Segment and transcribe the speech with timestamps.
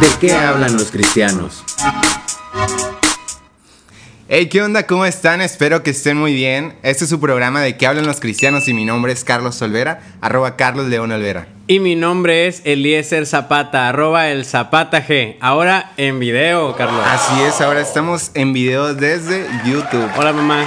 [0.00, 1.62] ¿De qué hablan los cristianos?
[4.28, 4.86] Hey, ¿qué onda?
[4.86, 5.40] ¿Cómo están?
[5.40, 6.74] Espero que estén muy bien.
[6.82, 10.00] Este es su programa de qué hablan los cristianos y mi nombre es Carlos Olvera,
[10.20, 11.46] arroba Carlos León Olvera.
[11.68, 15.36] Y mi nombre es Eliezer Zapata, arroba el Zapata G.
[15.40, 17.02] Ahora en video, Carlos.
[17.06, 20.10] Así es, ahora estamos en video desde YouTube.
[20.16, 20.64] Hola, mamá.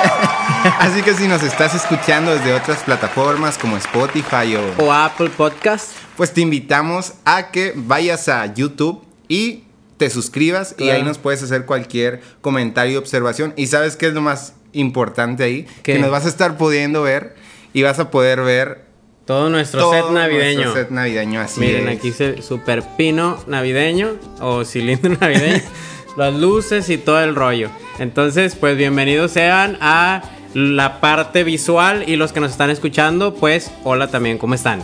[0.80, 5.92] Así que si nos estás escuchando desde otras plataformas como Spotify o, O Apple Podcast.
[6.16, 9.64] pues te invitamos a que vayas a YouTube y
[9.96, 13.54] te suscribas y ahí nos puedes hacer cualquier comentario y observación.
[13.56, 15.94] Y sabes qué es lo más importante ahí, ¿Qué?
[15.94, 17.34] que nos vas a estar pudiendo ver
[17.72, 18.84] y vas a poder ver
[19.24, 20.62] Todo nuestro todo set navideño.
[20.62, 21.60] nuestro set navideño así.
[21.60, 21.98] Miren, es.
[21.98, 25.62] aquí se super pino navideño o cilindro navideño.
[26.16, 27.70] las luces y todo el rollo.
[27.98, 30.22] Entonces, pues bienvenidos sean a
[30.54, 34.82] la parte visual y los que nos están escuchando, pues hola también, ¿cómo están?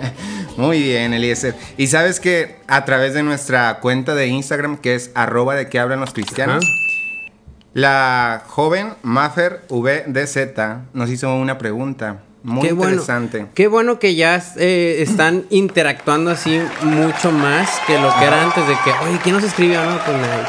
[0.56, 1.54] Muy bien, Eliezer.
[1.76, 5.78] Y sabes que a través de nuestra cuenta de Instagram, que es arroba de que
[5.78, 7.30] hablan los cristianos, Ajá.
[7.72, 10.36] la joven Maffer VDZ
[10.92, 12.92] nos hizo una pregunta muy Qué bueno.
[12.92, 13.46] interesante.
[13.54, 18.66] Qué bueno que ya eh, están interactuando así mucho más que lo que era antes
[18.66, 19.84] de que, oye, ¿quién nos escribió?
[19.84, 20.46] No, pues nadie.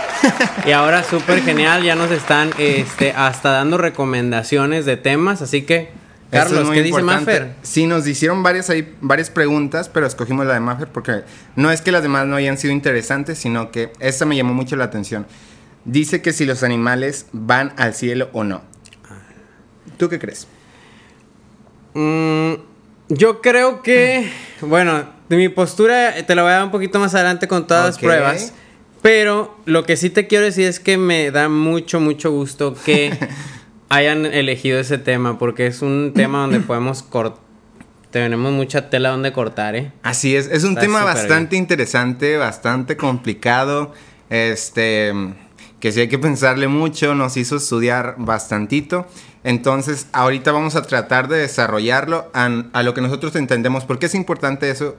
[0.67, 5.89] y ahora súper genial, ya nos están este, hasta dando recomendaciones de temas, así que,
[6.31, 7.01] es Carlos, ¿qué dice.
[7.01, 7.55] Maffer?
[7.61, 11.23] Sí, nos hicieron varias, ahí, varias preguntas, pero escogimos la de Maffer porque
[11.57, 14.77] no es que las demás no hayan sido interesantes, sino que esta me llamó mucho
[14.77, 15.27] la atención.
[15.83, 18.61] Dice que si los animales van al cielo o no.
[19.97, 20.47] ¿Tú qué crees?
[21.93, 22.53] Mm,
[23.09, 27.13] yo creo que, bueno, de mi postura te la voy a dar un poquito más
[27.15, 28.53] adelante con todas las pruebas.
[29.01, 33.11] Pero lo que sí te quiero decir es que me da mucho, mucho gusto que
[33.89, 37.41] hayan elegido ese tema, porque es un tema donde podemos cortar.
[38.11, 39.93] Tenemos mucha tela donde cortar, ¿eh?
[40.03, 43.93] Así es, es un Está tema bastante interesante, bastante complicado,
[44.29, 45.13] este,
[45.79, 49.07] que sí hay que pensarle mucho, nos hizo estudiar bastantito.
[49.43, 54.15] Entonces, ahorita vamos a tratar de desarrollarlo a, a lo que nosotros entendemos, porque es
[54.15, 54.95] importante eso,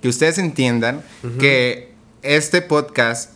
[0.00, 1.02] que ustedes entiendan
[1.38, 1.92] que
[2.22, 3.32] este podcast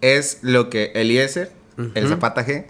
[0.00, 1.52] es lo que Eliezer,
[1.94, 2.66] el Zapata G,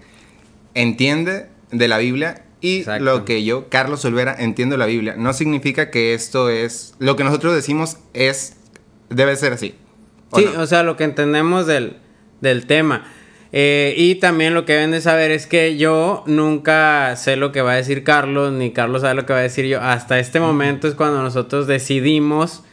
[0.73, 3.03] entiende de la Biblia y Exacto.
[3.03, 5.15] lo que yo, Carlos Olvera, entiendo de la Biblia.
[5.17, 8.55] No significa que esto es, lo que nosotros decimos es,
[9.09, 9.75] debe ser así.
[10.29, 10.61] ¿o Sí, no?
[10.61, 11.97] o sea, lo que entendemos del,
[12.41, 13.05] del tema.
[13.55, 17.61] Eh, y también lo que deben de saber es que yo nunca sé lo que
[17.61, 19.79] va a decir Carlos, ni Carlos sabe lo que va a decir yo.
[19.79, 22.63] Hasta este momento es cuando nosotros decidimos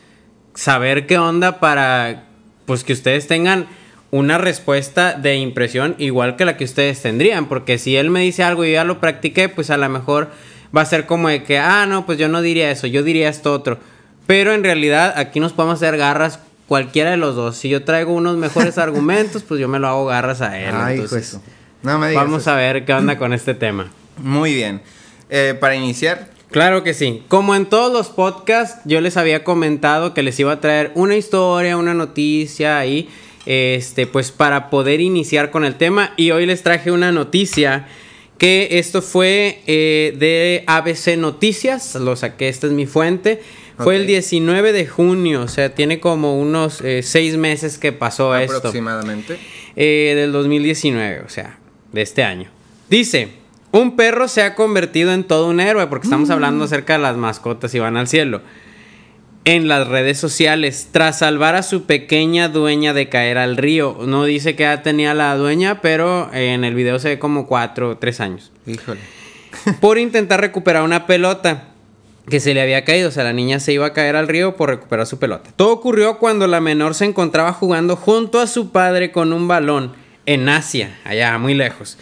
[0.55, 2.25] saber qué onda para
[2.65, 3.67] pues que ustedes tengan
[4.11, 7.47] una respuesta de impresión igual que la que ustedes tendrían.
[7.47, 10.31] Porque si él me dice algo y yo ya lo practiqué, pues a lo mejor
[10.75, 13.29] va a ser como de que, ah, no, pues yo no diría eso, yo diría
[13.29, 13.79] esto otro.
[14.27, 17.57] Pero en realidad aquí nos podemos hacer garras cualquiera de los dos.
[17.57, 20.71] Si yo traigo unos mejores argumentos, pues yo me lo hago garras a él.
[20.73, 21.43] Ay, hijo Entonces, eso.
[21.83, 22.53] No me digas vamos eso.
[22.53, 23.91] a ver qué onda con este tema.
[24.19, 24.81] Muy bien.
[25.31, 27.25] Eh, para iniciar, Claro que sí.
[27.27, 31.17] Como en todos los podcasts, yo les había comentado que les iba a traer una
[31.17, 33.09] historia, una noticia ahí,
[33.47, 36.13] este, pues para poder iniciar con el tema.
[36.17, 37.89] Y hoy les traje una noticia
[38.39, 43.43] que esto fue eh, de ABC Noticias, lo saqué, esta es mi fuente.
[43.83, 48.37] Fue el 19 de junio, o sea, tiene como unos eh, seis meses que pasó
[48.37, 49.39] esto aproximadamente.
[49.77, 51.59] eh, del 2019, o sea,
[51.93, 52.51] de este año.
[52.89, 53.29] Dice,
[53.73, 57.17] un perro se ha convertido en todo un héroe, porque estamos hablando acerca de las
[57.17, 58.43] mascotas y van al cielo.
[59.45, 63.97] En las redes sociales, tras salvar a su pequeña dueña de caer al río.
[64.07, 67.47] No dice que ya tenía la dueña, pero eh, en el video se ve como
[67.47, 68.53] cuatro o tres años.
[68.67, 69.01] Híjole.
[69.81, 71.70] Por intentar recuperar una pelota
[72.31, 73.11] que se le había caído.
[73.11, 75.51] O sea, la niña se iba a caer al río por recuperar su pelota.
[75.55, 79.93] Todo ocurrió cuando la menor se encontraba jugando junto a su padre con un balón
[80.25, 81.99] en Asia, allá muy lejos.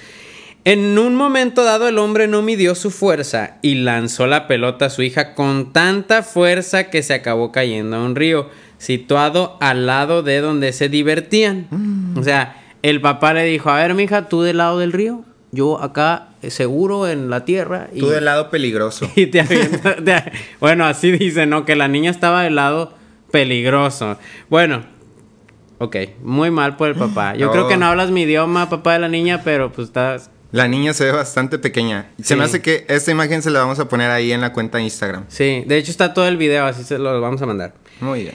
[0.64, 4.90] En un momento dado el hombre no midió su fuerza y lanzó la pelota a
[4.90, 10.22] su hija con tanta fuerza que se acabó cayendo a un río situado al lado
[10.22, 11.68] de donde se divertían.
[12.16, 15.82] O sea, el papá le dijo, a ver, mija, tú del lado del río, yo
[15.82, 17.88] acá seguro en la tierra.
[17.92, 19.10] Y, Tú del lado peligroso.
[19.16, 21.64] y te avienta- te- bueno, así dice, ¿no?
[21.64, 22.94] Que la niña estaba del lado
[23.30, 24.18] peligroso.
[24.48, 24.84] Bueno,
[25.78, 27.34] ok, muy mal por el papá.
[27.34, 30.30] Yo creo que no hablas mi idioma, papá de la niña, pero pues estás...
[30.50, 32.08] La niña se ve bastante pequeña.
[32.22, 34.78] Se me hace que esta imagen se la vamos a poner ahí en la cuenta
[34.78, 35.26] de Instagram.
[35.28, 37.74] Sí, de hecho está todo el video, así se lo vamos a mandar.
[38.00, 38.34] Muy bien.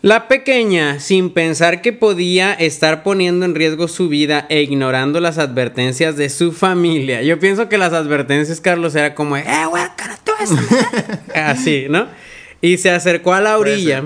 [0.00, 5.38] La pequeña, sin pensar que podía estar poniendo en riesgo su vida e ignorando las
[5.38, 7.20] advertencias de su familia.
[7.22, 11.18] Yo pienso que las advertencias, Carlos, era como, eh, güey, cara, tú esa madre".
[11.34, 12.06] Así, ¿no?
[12.60, 14.04] Y se acercó a la orilla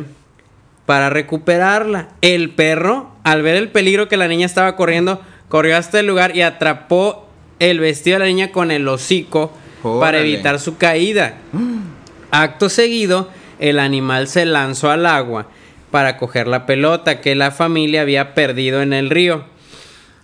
[0.86, 2.08] para recuperarla.
[2.22, 6.34] El perro, al ver el peligro que la niña estaba corriendo, corrió hasta el lugar
[6.34, 7.28] y atrapó
[7.58, 9.52] el vestido de la niña con el hocico
[9.82, 11.34] para evitar su caída.
[12.30, 13.28] Acto seguido,
[13.58, 15.48] el animal se lanzó al agua
[15.92, 19.44] para coger la pelota que la familia había perdido en el río.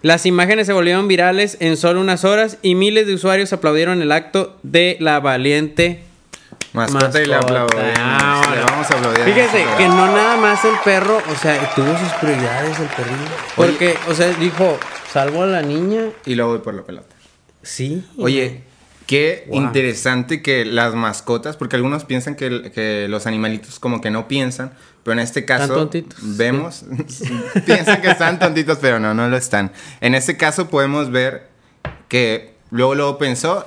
[0.03, 4.11] Las imágenes se volvieron virales en solo unas horas y miles de usuarios aplaudieron el
[4.11, 6.03] acto de la valiente
[6.73, 7.83] Mascota, y le aplaudimos.
[7.99, 9.25] Ah, le vamos a aplaudir.
[9.25, 13.31] Fíjese que no nada más el perro, o sea, tuvo sus prioridades el perrillo.
[13.57, 14.79] Porque, o sea, dijo,
[15.11, 17.15] salvo a la niña, Y luego voy por la pelota.
[17.63, 18.05] sí.
[18.19, 18.63] Oye,
[19.07, 19.63] qué Wow.
[19.63, 24.73] interesante que las mascotas, porque algunos piensan que los animalitos como que no piensan,
[25.09, 25.89] pero en este caso
[26.21, 26.85] vemos,
[27.65, 29.73] piensan que están tontitos, pero no, no lo están.
[30.03, 31.49] En este caso podemos ver
[32.09, 33.65] que luego luego pensó,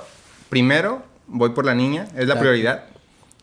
[0.48, 2.40] primero voy por la niña, es la Claro.
[2.40, 2.84] prioridad.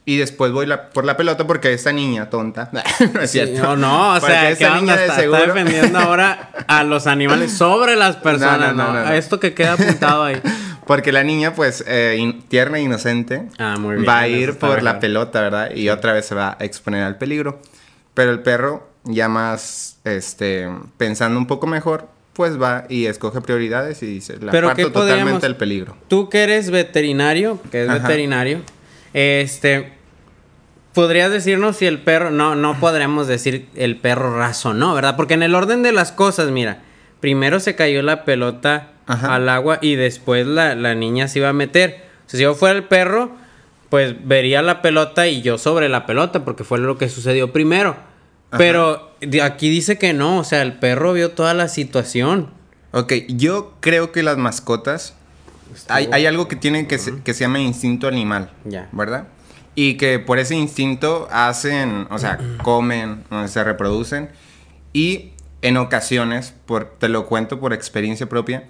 [0.06, 2.69] Y después voy la- por la pelota porque esta niña tonta.
[3.13, 3.62] no es Sí, cierto.
[3.62, 5.54] no, no, o Porque sea, esta niña de está, está seguro.
[5.54, 9.04] defendiendo ahora a los animales sobre las personas, no, ¿no?
[9.06, 10.42] no, esto que queda apuntado ahí.
[10.88, 14.66] Porque la niña, pues, eh, tierna e inocente, Ah, muy bien, va a ir está
[14.68, 15.00] por la mejor.
[15.01, 15.72] pelota, ¿verdad?
[15.75, 17.62] Y otra vez se va a exponer al peligro.
[18.14, 20.68] Pero el perro, ya más, este,
[20.98, 24.92] pensando un poco mejor, pues va y escoge prioridades y dice, la Pero parto ¿qué
[24.92, 25.96] podríamos- totalmente al peligro.
[26.08, 28.08] Tú que eres veterinario, que es Ajá.
[28.08, 28.62] veterinario,
[29.14, 29.94] este,
[30.94, 35.16] podrías decirnos si el perro, no, no podríamos decir el perro razonó, ¿verdad?
[35.16, 36.82] Porque en el orden de las cosas, mira,
[37.20, 39.36] primero se cayó la pelota Ajá.
[39.36, 42.06] al agua y después la, la niña se iba a meter.
[42.26, 43.32] O sea, si yo fuera el perro,
[43.89, 47.97] pues vería la pelota y yo sobre la pelota, porque fue lo que sucedió primero.
[48.57, 49.12] Pero
[49.44, 52.51] aquí dice que no, o sea, el perro vio toda la situación.
[52.91, 55.15] Ok, yo creo que las mascotas,
[55.88, 58.89] hay, hay algo que tienen que se, que se llama instinto animal, Ya.
[58.91, 59.27] ¿verdad?
[59.75, 64.30] Y que por ese instinto hacen, o sea, comen, se reproducen.
[64.94, 68.68] Y en ocasiones, por, te lo cuento por experiencia propia,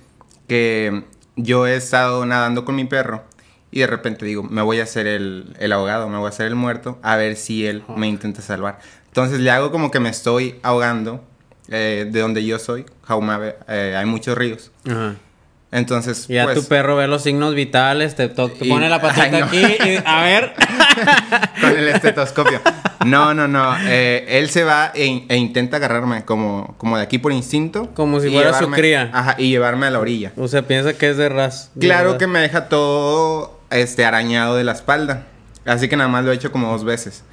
[0.48, 1.04] que
[1.38, 3.24] yo he estado nadando con mi perro
[3.72, 6.48] y de repente digo, me voy a hacer el, el ahogado, me voy a hacer
[6.48, 8.80] el muerto, a ver si él me intenta salvar.
[9.08, 11.24] Entonces le hago como que me estoy ahogando
[11.70, 14.72] eh, de donde yo soy, Jaumabe, eh, hay muchos ríos.
[14.90, 15.16] Ajá.
[15.72, 18.90] Entonces, Y ya pues, tu perro ve los signos vitales, te, to- te Y- pone
[18.90, 19.46] la patita Ay, no.
[19.46, 20.54] aquí y a ver.
[21.62, 22.60] con el estetoscopio.
[23.06, 23.76] No, no, no.
[23.84, 27.92] eh, él se va e, e intenta agarrarme como, como de aquí por instinto.
[27.94, 29.10] Como si fuera su llevarme- cría.
[29.14, 30.32] Ajá, y llevarme a la orilla.
[30.38, 31.70] O sea, piensa que es de ras.
[31.76, 32.18] de Claro ras.
[32.18, 35.28] que me deja todo este arañado de la espalda.
[35.66, 37.24] Así que nada más lo he hecho como dos veces.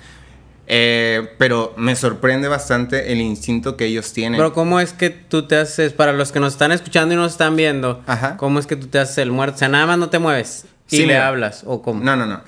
[0.68, 4.36] Eh, pero me sorprende bastante el instinto que ellos tienen.
[4.38, 7.32] Pero ¿cómo es que tú te haces, para los que nos están escuchando y nos
[7.32, 8.36] están viendo, Ajá.
[8.36, 9.54] cómo es que tú te haces el muerto?
[9.56, 11.28] O sea, nada más no te mueves y Sí, le mira.
[11.28, 12.02] hablas, o cómo.
[12.02, 12.40] No, no, no.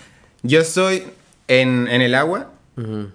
[0.43, 1.05] Yo estoy
[1.47, 2.51] en, en el agua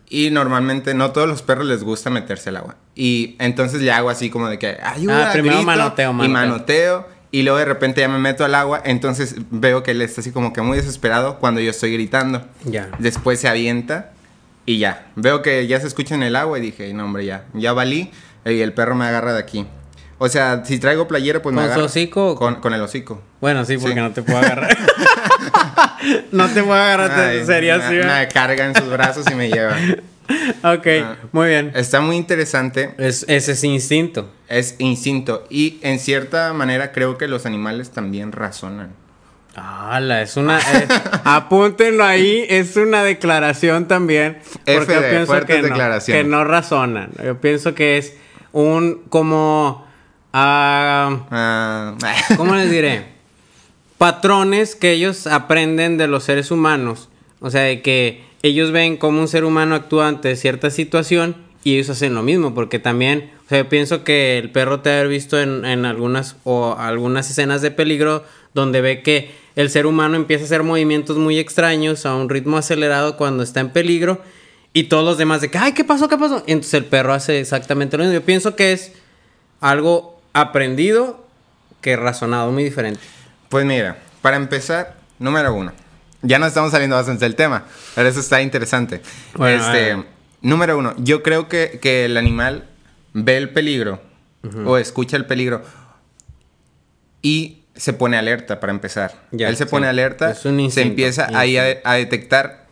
[0.09, 2.75] y normalmente no todos los perros les gusta meterse al agua.
[2.95, 7.07] Y entonces le hago así como de que ayuda, Ah, primero grito, manoteo, y manoteo.
[7.33, 10.31] Y luego de repente ya me meto al agua, entonces veo que él está así
[10.31, 12.45] como que muy desesperado cuando yo estoy gritando.
[12.63, 12.89] Ya.
[12.99, 14.11] Después se avienta
[14.67, 15.07] y ya.
[15.15, 18.11] Veo que ya se escucha en el agua y dije, no hombre, ya, ya valí
[18.45, 19.65] y el perro me agarra de aquí.
[20.19, 21.85] O sea, si traigo playera, pues me ¿Con su agarra.
[21.87, 23.21] hocico Con, con el hocico.
[23.41, 23.99] Bueno, sí, porque Sí.
[23.99, 24.77] no te puedo agarrar.
[26.31, 27.95] no te puedo agarrar, Ay, sería me- así.
[27.95, 29.75] Me carga en sus brazos y me lleva.
[30.63, 31.15] Ok, Ah.
[31.31, 31.71] muy bien.
[31.75, 32.93] Está muy interesante.
[32.97, 34.29] Es, ese es instinto.
[34.47, 35.45] Es instinto.
[35.49, 38.91] Y en cierta manera creo que los animales también razonan.
[39.55, 40.21] ¡Hala!
[40.23, 40.59] Es una.
[40.59, 40.87] eh,
[41.25, 44.39] apúntenlo ahí, es una declaración también.
[44.65, 47.11] Porque F yo pienso que no, que no razonan.
[47.23, 48.15] Yo pienso que es
[48.51, 49.03] un.
[49.09, 49.85] como.
[50.33, 51.95] ah, Ah,
[52.37, 53.05] ¿Cómo les diré?
[53.97, 57.09] Patrones que ellos aprenden de los seres humanos.
[57.39, 61.73] O sea, de que ellos ven cómo un ser humano actúa ante cierta situación y
[61.73, 62.53] ellos hacen lo mismo.
[62.53, 66.35] Porque también, o sea, yo pienso que el perro te ha visto en, en algunas
[66.43, 68.23] o algunas escenas de peligro
[68.53, 72.57] donde ve que el ser humano empieza a hacer movimientos muy extraños a un ritmo
[72.57, 74.21] acelerado cuando está en peligro
[74.73, 76.09] y todos los demás de que, ay, ¿qué pasó?
[76.09, 76.43] ¿Qué pasó?
[76.47, 78.19] Entonces el perro hace exactamente lo mismo.
[78.19, 78.91] Yo pienso que es
[79.61, 81.23] algo aprendido
[81.79, 82.99] que razonado, muy diferente.
[83.49, 85.71] Pues mira, para empezar, número uno.
[86.23, 87.65] Ya no estamos saliendo bastante del tema,
[87.95, 89.01] pero eso está interesante.
[89.35, 90.03] Bueno, este, eh.
[90.41, 92.69] número uno, yo creo que, que el animal
[93.13, 94.01] ve el peligro
[94.65, 95.63] o escucha el peligro
[97.21, 99.13] y se pone alerta para empezar.
[99.31, 99.69] Ya, Él se sí.
[99.69, 102.67] pone alerta, Es un se instinto, empieza ahí a, a detectar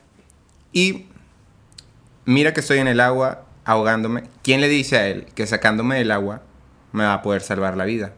[0.74, 1.06] y
[2.26, 4.24] mira que estoy en el agua ahogándome.
[4.44, 6.42] ¿Quién le dice a él que sacándome del agua
[6.92, 8.14] me va a poder salvar la vida?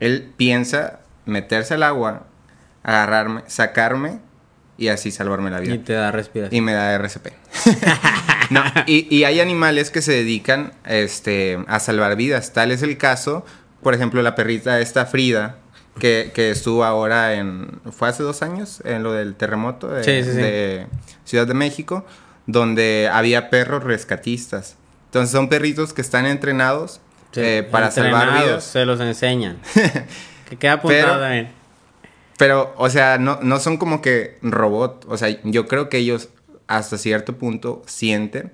[0.00, 2.26] Él piensa meterse al agua,
[2.82, 4.18] agarrarme, sacarme
[4.78, 5.74] y así salvarme la vida.
[5.74, 6.56] Y te da respiración.
[6.56, 7.28] Y me da RCP.
[8.50, 12.52] No, y, y hay animales que se dedican este, a salvar vidas.
[12.52, 13.46] Tal es el caso,
[13.82, 15.56] por ejemplo, la perrita esta Frida,
[15.98, 17.80] que, que estuvo ahora en...
[17.92, 18.82] ¿Fue hace dos años?
[18.84, 20.36] En lo del terremoto de, Sí, sí, sí.
[20.36, 20.86] de
[21.24, 22.04] Ciudad de México,
[22.46, 24.76] donde había perros rescatistas.
[25.06, 27.00] Entonces son perritos que están entrenados
[27.36, 28.64] eh, para salvar vidas.
[28.64, 29.58] Se los enseñan.
[30.50, 31.48] que queda apuntado Pero- también.
[32.38, 35.04] Pero, o sea, no, no son como que robot.
[35.08, 36.28] O sea, yo creo que ellos
[36.66, 38.52] hasta cierto punto sienten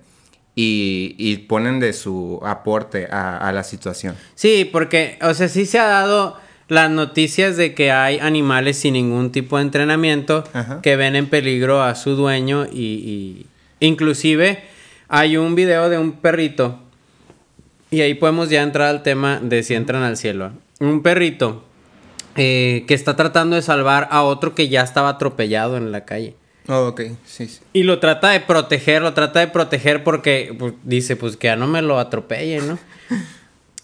[0.55, 4.17] y, y ponen de su aporte a, a la situación.
[4.35, 8.95] Sí, porque, o sea, sí se ha dado las noticias de que hay animales sin
[8.95, 10.81] ningún tipo de entrenamiento Ajá.
[10.83, 13.47] que ven en peligro a su dueño y, y-
[13.81, 14.63] inclusive
[15.09, 16.79] hay un video de un perrito
[17.91, 20.51] y ahí podemos ya entrar al tema de si entran al cielo.
[20.81, 21.65] Un perrito
[22.39, 26.35] eh, que está tratando de salvar a otro que ya estaba atropellado en la calle.
[26.69, 27.61] Oh, ok, sí, sí.
[27.73, 31.57] Y lo trata de proteger, lo trata de proteger porque pues, dice, pues que ya
[31.57, 32.79] no me lo atropelle, ¿no?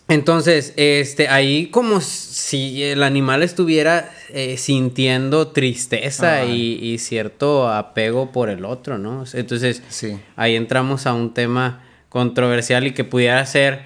[0.09, 8.31] Entonces, este, ahí como si el animal estuviera eh, sintiendo tristeza y, y cierto apego
[8.31, 9.25] por el otro, ¿no?
[9.33, 10.19] Entonces, Sí.
[10.37, 13.81] ahí entramos a un tema controversial y que pudiera ser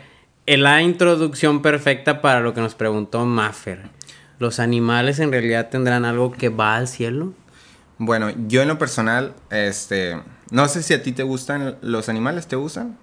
[0.45, 3.83] la introducción perfecta para lo que nos preguntó Maffer.
[4.38, 7.33] ¿Los animales en realidad tendrán algo que va al cielo?
[7.99, 12.47] Bueno, yo en lo personal, este, no sé si a ti te gustan los animales,
[12.47, 12.97] ¿te gustan?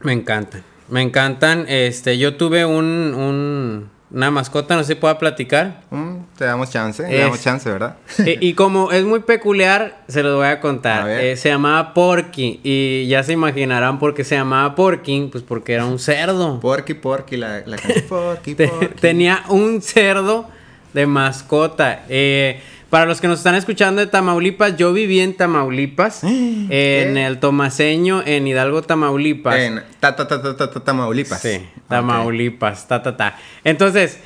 [0.00, 0.62] Me encantan.
[0.88, 1.64] Me encantan.
[1.68, 5.82] Este, yo tuve un, un- una mascota, no si pueda platicar.
[5.90, 7.96] Mm, te damos chance, le damos chance, ¿verdad?
[8.18, 11.06] Eh, y como es muy peculiar, se los voy a contar.
[11.06, 11.22] A.
[11.22, 12.60] Eh, se llamaba Porky.
[12.64, 15.28] Y ya se imaginarán por qué se llamaba Porky.
[15.30, 16.58] Pues porque era un cerdo.
[16.60, 17.76] Porky, Porky, la, la.
[18.08, 18.86] Porky, Te- Porky.
[19.00, 20.48] tenía un cerdo
[20.92, 22.04] de mascota.
[22.08, 22.60] Eh,
[22.90, 28.22] para los que nos están escuchando de Tamaulipas, yo viví en Tamaulipas, en el Tomaseño,
[28.26, 29.56] en Hidalgo, Tamaulipas.
[29.56, 31.40] En ta, ta, ta, ta, ta, ta- Tamaulipas.
[31.40, 31.60] Sí.
[31.88, 33.36] Tamaulipas, ta, ta, ta.
[33.64, 34.18] Entonces,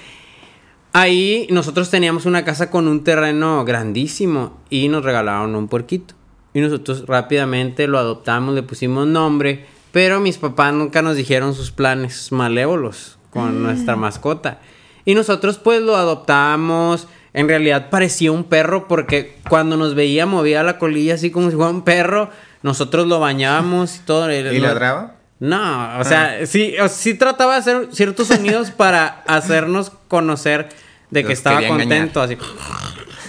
[0.93, 6.15] ahí nosotros teníamos una casa con un terreno grandísimo y nos regalaron un puerquito.
[6.55, 11.73] Y nosotros rápidamente lo adoptamos, le pusimos nombre, pero mis papás nunca nos dijeron sus
[11.73, 14.61] planes malévolos con nuestra mascota.
[15.05, 17.09] Y nosotros pues lo adoptamos.
[17.35, 21.57] En realidad parecía un perro porque cuando nos veía movía la colilla así como si
[21.57, 22.31] fuera un perro.
[22.63, 24.33] Nosotros lo bañábamos y todo.
[24.33, 25.17] ¿Y Lo- ladraba?
[25.41, 30.69] no, o sea, sí, o- sí trataba de hacer ciertos sonidos para hacernos conocer
[31.11, 31.99] de que Los estaba quería engañar.
[32.09, 32.39] contento, así.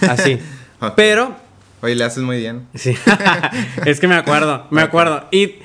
[0.08, 0.38] Así.
[0.94, 1.34] Pero,
[1.82, 2.66] Oye, le haces muy bien.
[2.74, 2.94] sí,
[3.84, 5.26] es que me acuerdo, me acuerdo.
[5.30, 5.56] Y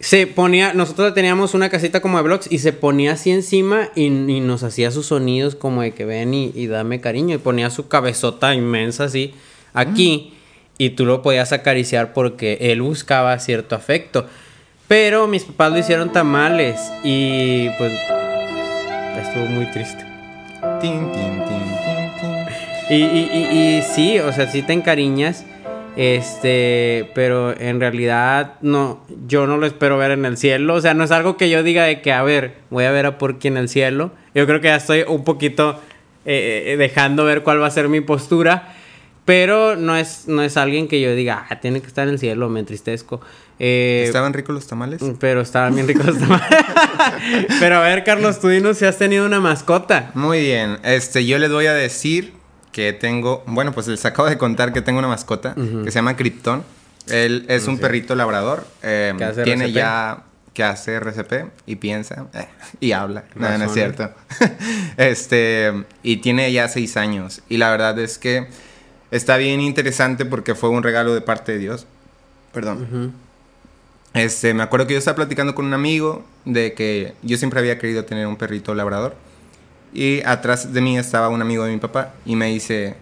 [0.00, 4.06] se ponía, nosotros teníamos una casita como de blogs y se ponía así encima y,
[4.06, 7.36] y nos hacía sus sonidos como de que ven y, y dame cariño.
[7.36, 9.34] Y ponía su cabezota inmensa así
[9.74, 10.32] aquí
[10.78, 14.26] y tú lo podías acariciar porque él buscaba cierto afecto.
[14.88, 17.92] Pero mis papás lo hicieron tamales y pues
[19.22, 20.02] estuvo muy triste.
[20.80, 22.96] Tin, tin, tin, tin, tin.
[22.98, 25.44] Y, y, y, y sí, o sea, sí te encariñas.
[25.96, 30.74] Este, pero en realidad no, yo no lo espero ver en el cielo.
[30.74, 33.06] O sea, no es algo que yo diga de que, a ver, voy a ver
[33.06, 34.12] a Porky en el cielo.
[34.34, 35.80] Yo creo que ya estoy un poquito
[36.24, 38.74] eh, eh, dejando ver cuál va a ser mi postura.
[39.24, 42.18] Pero no es, no es alguien que yo diga, ah, tiene que estar en el
[42.18, 43.20] cielo, me entristezco.
[43.58, 45.00] Eh, ¿Estaban ricos los tamales?
[45.20, 46.48] pero estaban bien ricos los tamales.
[47.60, 50.10] pero a ver, Carlos, tú dinos si has tenido una mascota.
[50.14, 50.78] Muy bien.
[50.82, 52.39] Este, yo les voy a decir
[52.80, 56.16] que tengo, bueno, pues les acabo de contar que tengo una mascota que se llama
[56.16, 56.64] Krypton.
[57.08, 58.66] Él es un perrito labrador.
[58.82, 59.76] eh, ¿Que hace tiene RCP?
[59.76, 60.22] ya
[60.54, 62.46] que hace RCP y piensa eh,
[62.80, 63.24] y habla.
[63.34, 64.10] No, no es cierto.
[64.96, 67.42] este, y tiene ya seis años.
[67.50, 68.48] Y la verdad es que
[69.10, 71.86] está bien interesante porque fue un regalo de parte de Dios.
[72.54, 72.82] Perdón.
[72.82, 73.12] Ujú.
[74.14, 77.78] Este, me acuerdo que yo estaba platicando con un amigo de que yo siempre había
[77.78, 79.16] querido tener un perrito labrador.
[79.92, 82.94] Y atrás de mí estaba un amigo de mi papá y me dice,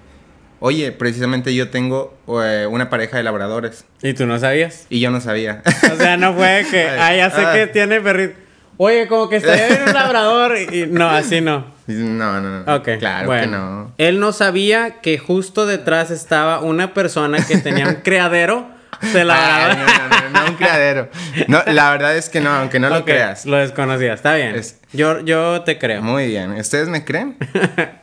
[0.61, 3.85] oye, precisamente yo tengo eh, una pareja de labradores.
[4.02, 4.87] ¿Y tú no sabías?
[4.88, 5.62] Y yo no sabía.
[5.92, 7.52] O sea, no fue que, ah, ya sé Ah.
[7.54, 8.35] que tiene perrito.
[8.80, 10.57] Oye, como que está bien un labrador.
[10.57, 11.66] Y, y- no, así no.
[11.88, 12.75] no, no, no.
[12.76, 12.90] Ok.
[12.99, 13.42] Claro bueno.
[13.42, 13.92] que no.
[13.99, 18.68] Él no sabía que justo detrás estaba una persona que tenía un criadero
[19.12, 19.76] de Ay, labrador.
[19.78, 21.09] no, no, no, no, un criadero.
[21.49, 23.47] No, la verdad es que no, aunque no lo creas.
[23.47, 24.55] Lo desconocía, está bien.
[24.55, 26.02] Es- Yo, yo te creo.
[26.02, 26.52] Muy bien.
[26.52, 27.37] ¿Ustedes me creen?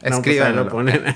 [0.06, 0.64] Pues Escríbanlo.
[0.66, 1.04] lo ponen.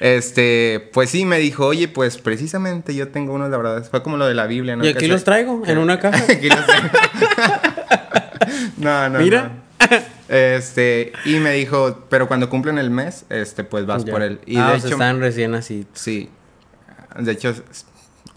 [0.00, 3.90] Este, pues sí, me dijo, oye, pues precisamente yo tengo unos labradores.
[3.90, 4.82] Fue como lo de la Biblia, ¿no?
[4.82, 6.24] y aquí se- los traigo, en una caja.
[6.32, 6.88] Aquí los traigo.
[8.78, 9.18] no, no.
[9.18, 9.42] Mira.
[9.42, 9.70] no.
[10.28, 14.12] Este, y me dijo, pero cuando cumplen el mes, este, pues vas Ya.
[14.12, 14.40] por él.
[14.46, 15.86] Y ah, de o hecho, están recién así.
[15.92, 16.30] sí.
[17.18, 17.52] De hecho,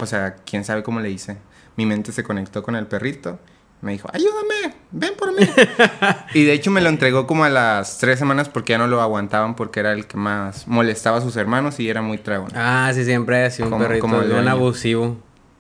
[0.04, 1.38] o sea, quién sabe cómo le hice.
[1.76, 3.40] mi mente se conectó con el perrito.
[3.82, 5.46] Me dijo, ayúdame, ven por mí.
[6.34, 9.02] y de hecho me lo entregó como a las tres semanas porque ya no lo
[9.02, 12.50] aguantaban porque era el que más molestaba a sus hermanos y era muy tragón.
[12.56, 14.50] Ah, sí, siempre ha sido un perrito como dueño.
[14.50, 15.18] abusivo.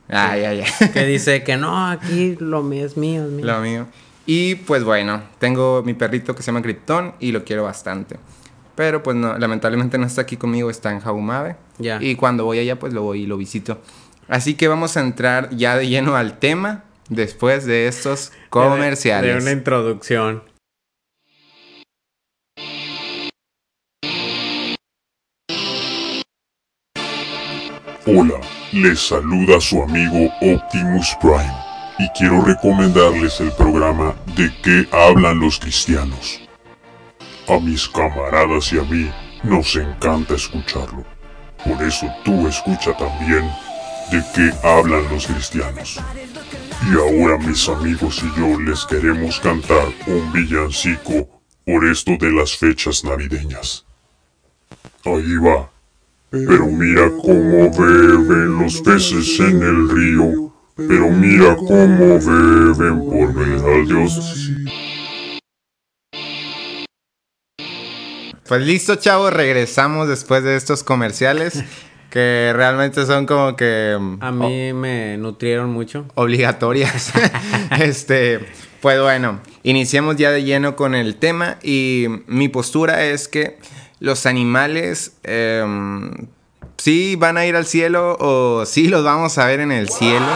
[0.07, 0.89] Ay, ay, ay.
[0.91, 3.45] Que dice que no, aquí lo mío es mío, es mío.
[3.45, 3.87] Lo mío.
[4.25, 8.17] Y pues bueno, tengo mi perrito que se llama Krypton y lo quiero bastante.
[8.75, 11.57] Pero pues no, lamentablemente no está aquí conmigo, está en Jaumave.
[11.77, 12.01] Ya.
[12.01, 13.79] Y cuando voy allá pues lo voy y lo visito.
[14.27, 19.35] Así que vamos a entrar ya de lleno al tema después de estos comerciales.
[19.35, 20.43] De una introducción.
[28.05, 28.41] Hola,
[28.73, 31.53] les saluda su amigo Optimus Prime
[31.99, 36.41] y quiero recomendarles el programa De qué hablan los cristianos.
[37.47, 39.09] A mis camaradas y a mí
[39.43, 41.05] nos encanta escucharlo.
[41.63, 43.49] Por eso tú escucha también
[44.13, 45.99] De qué hablan los cristianos.
[46.87, 51.27] Y ahora mis amigos y yo les queremos cantar un villancico
[51.65, 53.87] por esto de las fechas navideñas.
[55.03, 55.67] Ahí va.
[56.29, 60.53] Pero mira cómo beben los peces en el río.
[60.75, 64.51] Pero mira cómo beben por ver al Dios.
[68.47, 71.63] Pues listo, chavos, regresamos después de estos comerciales
[72.13, 76.05] que realmente son como que mm, A mí me nutrieron mucho.
[76.13, 77.11] obligatorias.
[77.79, 78.39] este,
[78.81, 83.57] pues bueno, iniciamos ya de lleno con el tema y mi postura es que
[83.99, 86.11] los animales em,
[86.77, 90.27] sí van a ir al cielo o sí los vamos a ver en el cielo.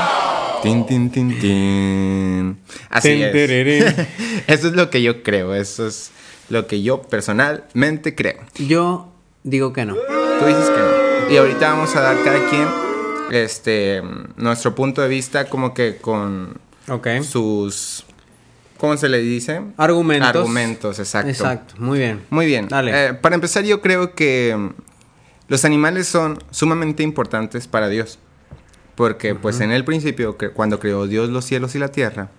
[0.63, 2.57] Tin, tin, tin, tin.
[2.89, 3.95] Así Tin, es.
[4.47, 6.09] Eso es lo que yo creo, eso es
[6.49, 8.39] lo que yo personalmente creo.
[8.57, 9.09] Yo
[9.43, 9.93] digo que no.
[9.93, 10.96] Tú dices que no.
[11.29, 12.67] Y ahorita vamos a dar cada quien
[13.31, 14.01] este
[14.37, 16.57] nuestro punto de vista como que con
[17.23, 18.05] sus
[18.77, 19.61] ¿cómo se le dice?
[19.75, 20.29] Argumentos.
[20.29, 21.29] Argumentos, exacto.
[21.29, 22.21] Exacto, muy bien.
[22.29, 22.67] Muy bien.
[22.69, 23.07] Dale.
[23.07, 24.71] Eh, para empezar yo creo que
[25.49, 28.19] los animales son sumamente importantes para Dios.
[28.95, 32.29] Porque pues en el principio, que cuando creó Dios los cielos y la tierra,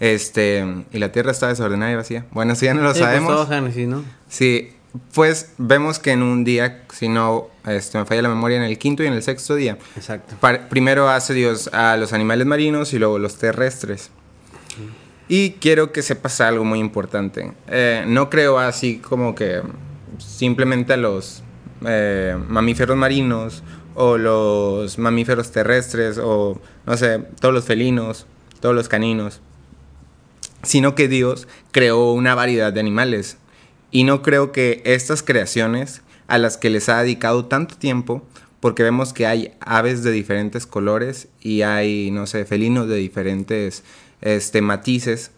[0.00, 2.24] este, y la tierra está desordenada y vacía.
[2.30, 3.32] Bueno, eso ya no lo Sí, pues, sabemos.
[3.32, 4.04] todo Génesis, ¿no?
[4.28, 4.73] Sí,
[5.12, 8.78] pues vemos que en un día, si no este, me falla la memoria, en el
[8.78, 10.36] quinto y en el sexto día, Exacto.
[10.68, 14.10] primero hace Dios a los animales marinos y luego los terrestres.
[15.26, 17.52] Y quiero que sepas algo muy importante.
[17.68, 19.62] Eh, no creo así como que
[20.18, 21.42] simplemente a los
[21.86, 23.62] eh, mamíferos marinos
[23.94, 28.26] o los mamíferos terrestres o no sé, todos los felinos,
[28.60, 29.40] todos los caninos
[30.64, 33.36] sino que Dios creó una variedad de animales.
[33.94, 38.26] Y no creo que estas creaciones a las que les ha dedicado tanto tiempo,
[38.58, 43.84] porque vemos que hay aves de diferentes colores y hay, no sé, felinos de diferentes
[44.20, 45.30] este, matices,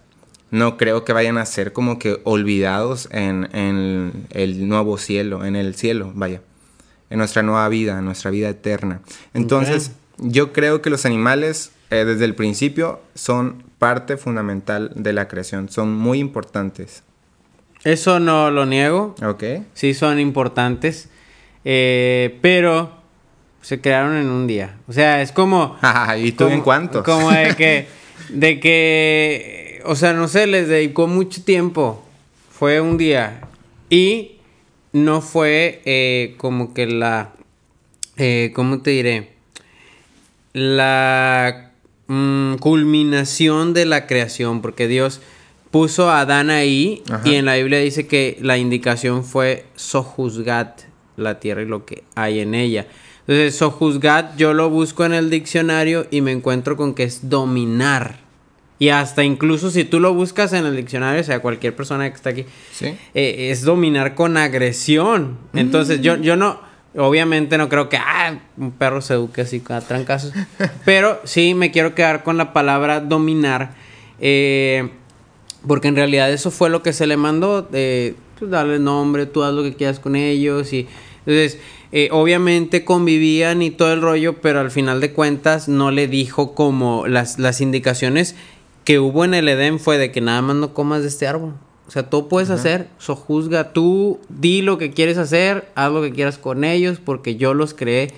[0.50, 5.54] no creo que vayan a ser como que olvidados en, en el nuevo cielo, en
[5.54, 6.40] el cielo, vaya,
[7.10, 9.02] en nuestra nueva vida, en nuestra vida eterna.
[9.34, 15.28] Entonces, yo creo que los animales eh, desde el principio son parte fundamental de la
[15.28, 17.02] creación, son muy importantes.
[17.86, 19.14] Eso no lo niego.
[19.24, 19.44] ¿Ok?
[19.74, 21.08] Sí son importantes.
[21.64, 22.90] eh, pero
[23.62, 24.76] se crearon en un día.
[24.88, 25.76] O sea, es como...
[26.18, 27.04] ¿Y tú en cuántos?
[27.04, 27.86] Como de que...
[28.28, 29.82] De que...
[29.84, 32.04] O sea, no sé, les dedicó mucho tiempo.
[32.50, 33.42] Fue un día.
[33.88, 34.38] Y
[34.92, 37.34] no fue eh, como que la...
[38.16, 39.30] eh, ¿Cómo te diré?
[40.52, 41.70] La
[42.08, 44.60] mm, culminación de la creación.
[44.60, 45.20] Porque Dios
[45.70, 47.02] puso a Adán ahí.
[47.10, 47.28] Ajá.
[47.28, 50.82] Y en la Biblia dice que la indicación fue sojuzgat
[51.16, 52.86] la tierra y lo que hay en ella.
[53.20, 58.20] Entonces, sojuzgat yo lo busco en el diccionario y me encuentro con que es dominar.
[58.78, 62.14] Y hasta incluso si tú lo buscas en el diccionario, o sea, cualquier persona que
[62.14, 62.94] está aquí, ¿Sí?
[63.14, 65.38] eh, es dominar con agresión.
[65.54, 66.60] Entonces, yo, yo no,
[66.94, 70.32] obviamente no creo que ah, un perro se eduque así a trancazos.
[70.84, 73.74] pero sí me quiero quedar con la palabra dominar.
[74.20, 74.90] eh,
[75.66, 77.68] porque en realidad eso fue lo que se le mandó.
[77.72, 80.72] Eh, pues darle nombre, tú haz lo que quieras con ellos.
[80.72, 80.86] Y
[81.20, 81.58] entonces,
[81.92, 86.54] eh, obviamente convivían y todo el rollo, pero al final de cuentas no le dijo
[86.54, 88.34] como las, las indicaciones
[88.84, 91.54] que hubo en el Edén fue de que nada más no comas de este árbol.
[91.88, 96.12] O sea, tú puedes hacer, sojuzga tú, di lo que quieres hacer, haz lo que
[96.12, 98.12] quieras con ellos, porque yo los creé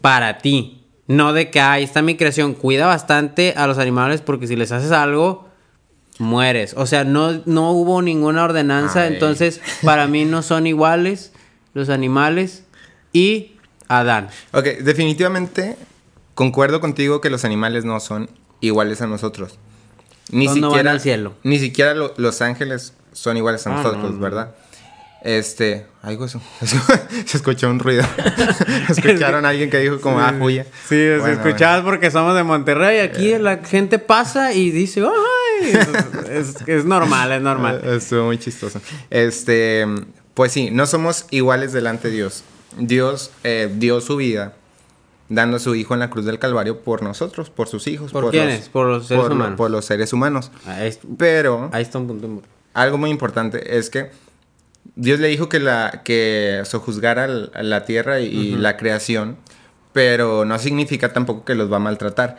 [0.00, 0.82] para ti.
[1.06, 2.54] No de que "Ah, ahí está mi creación.
[2.54, 5.49] Cuida bastante a los animales porque si les haces algo,
[6.20, 6.74] mueres.
[6.76, 9.02] O sea, no, no hubo ninguna ordenanza.
[9.02, 9.14] Ay.
[9.14, 11.32] Entonces, para mí no son iguales
[11.74, 12.62] los animales
[13.12, 13.56] y
[13.88, 14.28] Adán.
[14.52, 15.76] Ok, definitivamente
[16.34, 18.30] concuerdo contigo que los animales no son
[18.60, 19.58] iguales a nosotros.
[20.30, 21.34] Ni Todos no van siquiera al cielo.
[21.42, 24.18] Ni siquiera lo- los ángeles son iguales a Ah, nosotros, no, no.
[24.20, 24.54] ¿verdad?
[25.22, 26.40] Este, algo eso.
[27.26, 28.04] Se escuchó un ruido.
[28.88, 30.64] Escucharon a alguien que dijo como ah, huya.
[30.88, 33.00] Sí, Bueno, escuchabas porque somos de Monterrey.
[33.00, 35.08] Aquí la gente pasa y dice, ¡ay!
[36.30, 37.80] Es, es normal, es normal.
[37.84, 38.80] Eh, Estuvo muy chistoso.
[39.10, 39.86] Este,
[40.34, 42.44] pues sí, no somos iguales delante de Dios.
[42.78, 44.54] Dios eh, dio su vida
[45.28, 48.10] dando a su hijo en la cruz del Calvario por nosotros, por sus hijos.
[48.12, 48.68] ¿Por quiénes?
[48.68, 49.56] Por los seres por lo- humanos.
[49.56, 50.50] por los seres humanos.
[50.66, 52.42] Ahí, es- Pero ahí está un punto.
[52.74, 54.10] algo muy importante es que
[54.96, 59.36] Dios le dijo que la que sojuzgara la tierra y, y la creación,
[59.92, 62.38] pero no significa tampoco que los va a maltratar.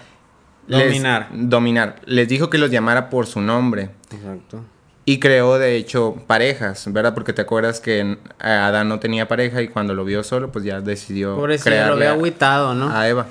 [0.77, 1.27] Les- Dominar.
[1.31, 1.95] dominar.
[2.05, 3.89] Les dijo que los llamara por su nombre.
[4.11, 4.63] Exacto.
[5.03, 7.13] Y creó, de hecho, parejas, ¿verdad?
[7.13, 10.63] Porque te acuerdas que eh, Adán no tenía pareja y cuando lo vio solo, pues
[10.63, 12.89] ya decidió Pobrecito, lo había agüitado, ¿no?
[12.95, 13.25] a Eva.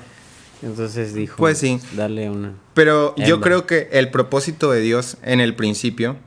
[0.61, 1.79] Entonces dijo, Pues sí.
[1.93, 2.53] Dale una.
[2.75, 6.17] Pero yo creo que el propósito de Dios en el principio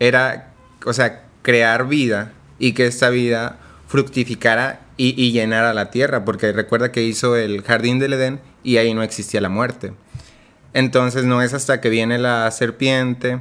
[0.00, 0.52] era,
[0.84, 6.52] o sea, crear vida y que esta vida fructificara y, y llenara la tierra, porque
[6.52, 9.92] recuerda que hizo el jardín del Edén y ahí no existía la muerte.
[10.74, 13.40] Entonces no es hasta que viene la serpiente,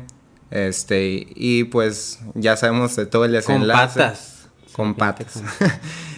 [0.51, 3.99] este, y, pues ya sabemos de todo el Con desenlace.
[3.99, 4.47] patas.
[4.71, 5.41] Con patas.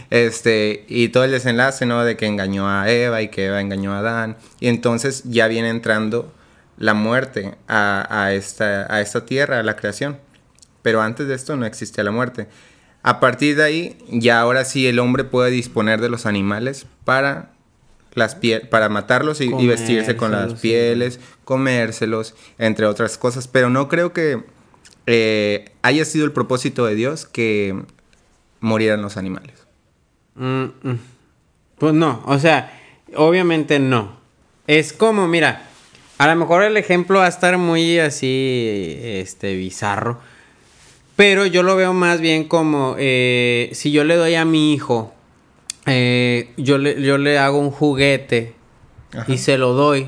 [0.10, 2.04] este, y todo el desenlace, ¿no?
[2.04, 4.36] De que engañó a Eva y que Eva engañó a Adán.
[4.60, 6.34] Y entonces ya viene entrando
[6.78, 10.19] la muerte a, a esta, a esta tierra, a la creación.
[10.82, 12.49] Pero antes de esto no existía la muerte.
[13.04, 17.54] A partir de ahí, ya ahora sí el hombre puede disponer de los animales para
[18.15, 23.47] las piel para matarlos y, y vestirse con las pieles, comérselos, entre otras cosas.
[23.47, 24.43] Pero no creo que
[25.08, 27.80] eh, haya sido el propósito de Dios que
[28.60, 29.54] murieran los animales.
[30.36, 30.99] Mm, mm.
[31.78, 32.73] Pues no, o sea,
[33.15, 34.17] obviamente no.
[34.67, 35.67] Es como, mira,
[36.17, 40.19] a lo mejor el ejemplo va a estar muy así, este, bizarro.
[41.15, 45.13] Pero yo lo veo más bien como eh, si yo le doy a mi hijo,
[45.85, 48.53] eh, yo, le, yo le hago un juguete
[49.13, 49.31] Ajá.
[49.31, 50.07] y se lo doy.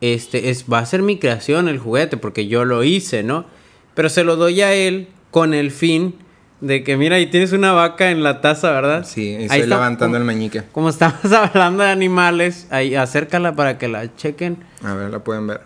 [0.00, 3.46] Este es, va a ser mi creación el juguete porque yo lo hice, ¿no?
[3.94, 6.16] Pero se lo doy a él con el fin
[6.60, 9.04] de que, mira, ahí tienes una vaca en la taza, ¿verdad?
[9.06, 10.62] Sí, Ahí estoy está, levantando como- el meñique.
[10.72, 14.58] Como estamos hablando de animales, ahí acércala para que la chequen.
[14.82, 15.60] A ver, la pueden ver.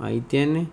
[0.00, 0.68] Ahí tiene.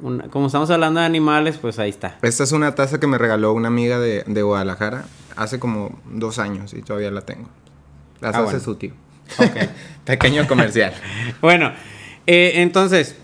[0.00, 2.18] Una, como estamos hablando de animales, pues ahí está.
[2.22, 5.04] Esta es una taza que me regaló una amiga de, de Guadalajara
[5.36, 7.48] hace como dos años y todavía la tengo.
[8.20, 8.60] La Ah, hace bueno.
[8.60, 8.92] su tío.
[10.04, 10.92] Pequeño comercial.
[11.40, 11.72] Bueno,
[12.26, 13.16] eh, entonces,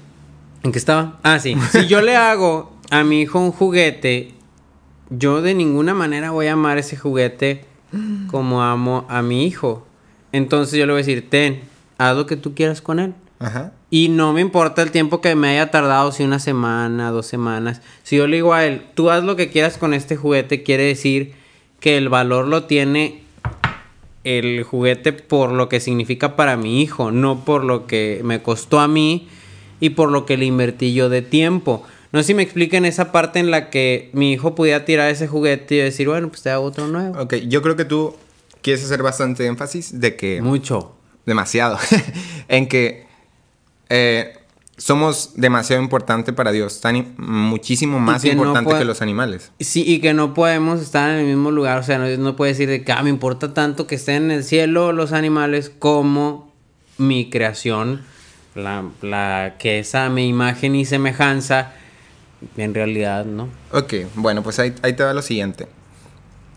[0.62, 1.18] ¿en qué estaba?
[1.23, 1.57] Ah, sí.
[1.73, 4.35] Si yo le hago a mi hijo un juguete,
[5.11, 7.64] yo de ninguna manera voy a amar ese juguete
[8.31, 9.87] como amo a mi hijo.
[10.33, 11.61] Entonces yo le voy a decir, ten,
[11.97, 13.14] haz lo que tú quieras con él.
[13.38, 13.73] Ajá.
[13.90, 17.81] Y no me importa el tiempo que me haya tardado, si una semana, dos semanas.
[18.03, 20.83] Si yo le digo a él, tú haz lo que quieras con este juguete, quiere
[20.83, 21.35] decir
[21.81, 23.23] que el valor lo tiene
[24.25, 28.81] el juguete por lo que significa para mi hijo, no por lo que me costó
[28.81, 29.29] a mí
[29.81, 31.85] y por lo que le invertí yo de tiempo.
[32.12, 35.29] No sé si me expliquen esa parte en la que mi hijo pudiera tirar ese
[35.29, 37.21] juguete y decir, bueno, pues te hago otro nuevo.
[37.21, 38.17] Ok, yo creo que tú
[38.62, 40.41] quieres hacer bastante énfasis de que...
[40.41, 40.95] Mucho.
[41.27, 41.79] demasiado,
[42.49, 43.07] en que
[43.91, 44.38] eh,
[44.79, 49.51] somos demasiado importante para Dios, tan im- muchísimo más que importante que los animales.
[49.61, 51.79] Sí, y que no podemos estar en el mismo lugar.
[51.79, 54.31] O sea, no, no puede decir de que ah, me importa tanto que estén en
[54.31, 56.53] el cielo los animales como
[56.97, 58.03] mi creación,
[58.55, 61.73] la, la que es a mi imagen y semejanza.
[62.57, 63.49] En realidad, no.
[63.73, 65.67] Ok, bueno, pues ahí, ahí te va lo siguiente.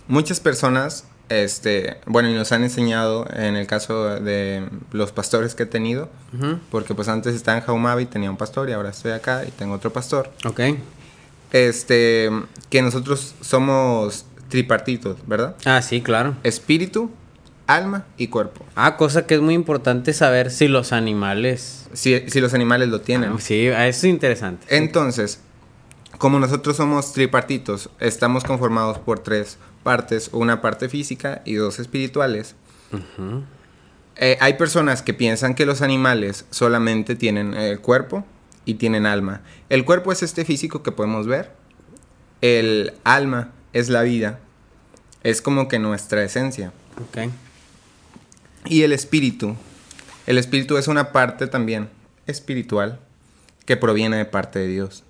[0.07, 5.63] Muchas personas, este, bueno, y nos han enseñado en el caso de los pastores que
[5.63, 6.09] he tenido,
[6.69, 9.51] porque pues antes estaba en Jaumavi y tenía un pastor y ahora estoy acá y
[9.51, 10.29] tengo otro pastor.
[10.45, 10.59] Ok.
[11.53, 12.29] Este,
[12.69, 15.55] que nosotros somos tripartitos, ¿verdad?
[15.63, 16.35] Ah, sí, claro.
[16.43, 17.09] Espíritu,
[17.65, 18.65] alma y cuerpo.
[18.75, 21.87] Ah, cosa que es muy importante saber si los animales.
[21.93, 23.31] Si, si los animales lo tienen.
[23.31, 24.67] Ah, sí, eso es interesante.
[24.69, 25.39] Entonces,
[26.17, 32.55] como nosotros somos tripartitos, estamos conformados por tres partes, una parte física y dos espirituales.
[34.17, 38.25] Eh, hay personas que piensan que los animales solamente tienen eh, cuerpo
[38.65, 39.41] y tienen alma.
[39.69, 41.51] El cuerpo es este físico que podemos ver.
[42.41, 44.39] El alma es la vida.
[45.23, 46.71] Es como que nuestra esencia.
[47.01, 47.31] Ok.
[48.65, 49.55] Y el espíritu.
[50.27, 51.89] El espíritu es una parte también
[52.27, 52.99] espiritual
[53.65, 55.03] que proviene de parte de Dios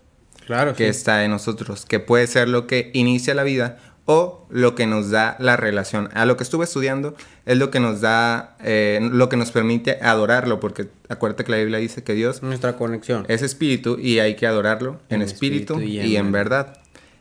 [0.46, 4.76] Claro, que está en nosotros, que puede ser lo que inicia la vida o lo
[4.76, 6.10] que nos da la relación.
[6.14, 10.00] A lo que estuve estudiando es lo que nos da, eh, lo que nos permite
[10.02, 13.26] adorarlo, porque acuérdate que la Biblia dice que Dios Nuestra conexión.
[13.28, 16.78] es espíritu y hay que adorarlo en, En espíritu, espíritu y en, verdad.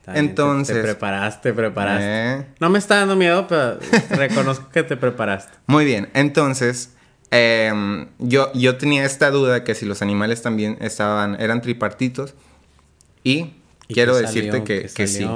[0.07, 2.41] Entonces, Te, preparaste, preparaste.
[2.41, 2.45] Eh.
[2.59, 3.77] No me está dando miedo, pero
[4.09, 5.53] reconozco que te preparaste.
[5.67, 6.93] Muy bien, entonces
[7.29, 12.33] em, yo, yo tenía esta duda que si los animales también estaban, eran tripartitos
[13.23, 13.53] ¿Y
[13.93, 14.63] quiero decirte salió?
[14.63, 15.27] que, ¿Qué que sí.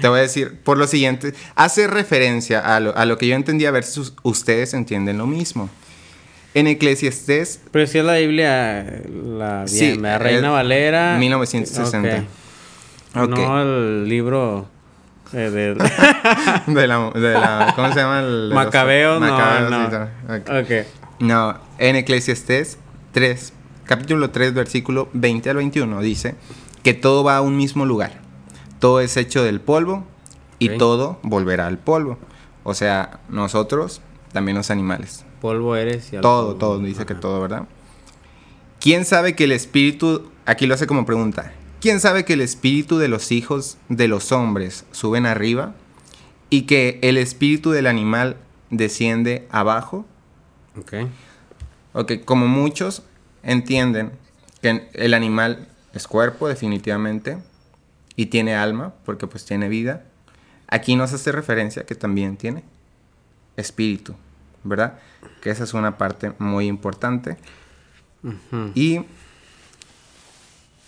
[0.00, 3.34] Te voy a decir, por lo siguiente, hace referencia a lo, a lo que yo
[3.36, 5.68] entendí, a ver si sus- ustedes entienden lo mismo.
[6.54, 8.84] En Eclesiastés Pero si es la Biblia,
[9.24, 11.16] la, Sí, la Reina es Valera.
[11.18, 12.24] 1960.
[13.14, 13.22] Ok.
[13.24, 13.38] Ok.
[13.38, 14.68] No el libro
[15.32, 15.74] eh, de...
[16.66, 18.20] de la, de la- ¿cómo se llama?
[18.20, 19.84] El, los- Macabeo, no, Macabeos no.
[19.86, 20.10] y tal.
[20.28, 20.64] Ok.
[20.64, 20.86] ok.
[21.20, 22.78] No, en Eclesiastés
[23.12, 23.52] 3,
[23.84, 26.34] capítulo 3, versículo 20 al 21, dice
[26.82, 28.20] que todo va a un mismo lugar.
[28.78, 30.04] Todo es hecho del polvo
[30.58, 32.18] y todo volverá al polvo.
[32.64, 34.00] O sea, nosotros,
[34.32, 35.24] también los animales.
[35.40, 36.58] Polvo eres y al Todo, polvo.
[36.58, 37.66] todo, dice que todo, ¿verdad?
[38.80, 42.98] ¿Quién sabe que el espíritu, aquí lo hace como pregunta, ¿quién sabe que el espíritu
[42.98, 45.74] de los hijos de los hombres suben arriba
[46.50, 48.36] y que el espíritu del animal
[48.70, 50.04] desciende abajo?
[50.78, 50.94] Ok.
[51.92, 53.02] Ok, como muchos
[53.42, 54.12] entienden
[54.62, 57.38] que el animal es cuerpo definitivamente
[58.16, 60.04] y tiene alma porque pues tiene vida,
[60.68, 62.64] aquí nos hace referencia que también tiene
[63.56, 64.14] espíritu,
[64.64, 64.98] ¿verdad?
[65.40, 67.36] Que esa es una parte muy importante.
[68.74, 69.00] Y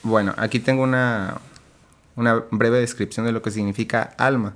[0.02, 1.38] bueno, aquí tengo una,
[2.16, 4.54] una breve descripción de lo que significa alma.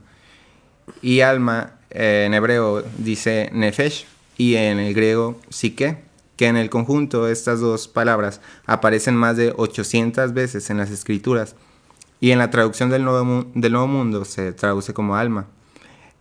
[1.02, 4.06] Y alma eh, en hebreo dice nefesh
[4.37, 5.98] y en el griego psique,
[6.38, 11.57] que en el conjunto estas dos palabras aparecen más de 800 veces en las escrituras.
[12.20, 15.46] Y en la traducción del Nuevo, del Nuevo Mundo se traduce como alma.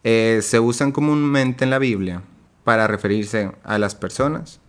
[0.04, 2.24] Eh, se usan comúnmente en la Biblia
[2.64, 4.60] para referirse a las personas,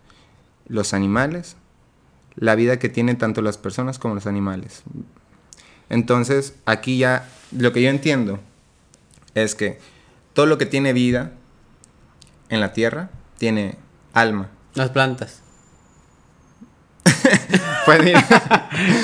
[0.67, 1.55] los animales,
[2.35, 4.83] la vida que tienen tanto las personas como los animales.
[5.89, 8.39] Entonces, aquí ya lo que yo entiendo
[9.33, 9.79] es que
[10.33, 11.33] todo lo que tiene vida
[12.49, 13.09] en la tierra
[13.39, 13.77] tiene
[14.13, 14.51] alma.
[14.75, 15.41] Las plantas.
[17.85, 18.23] Pues mira,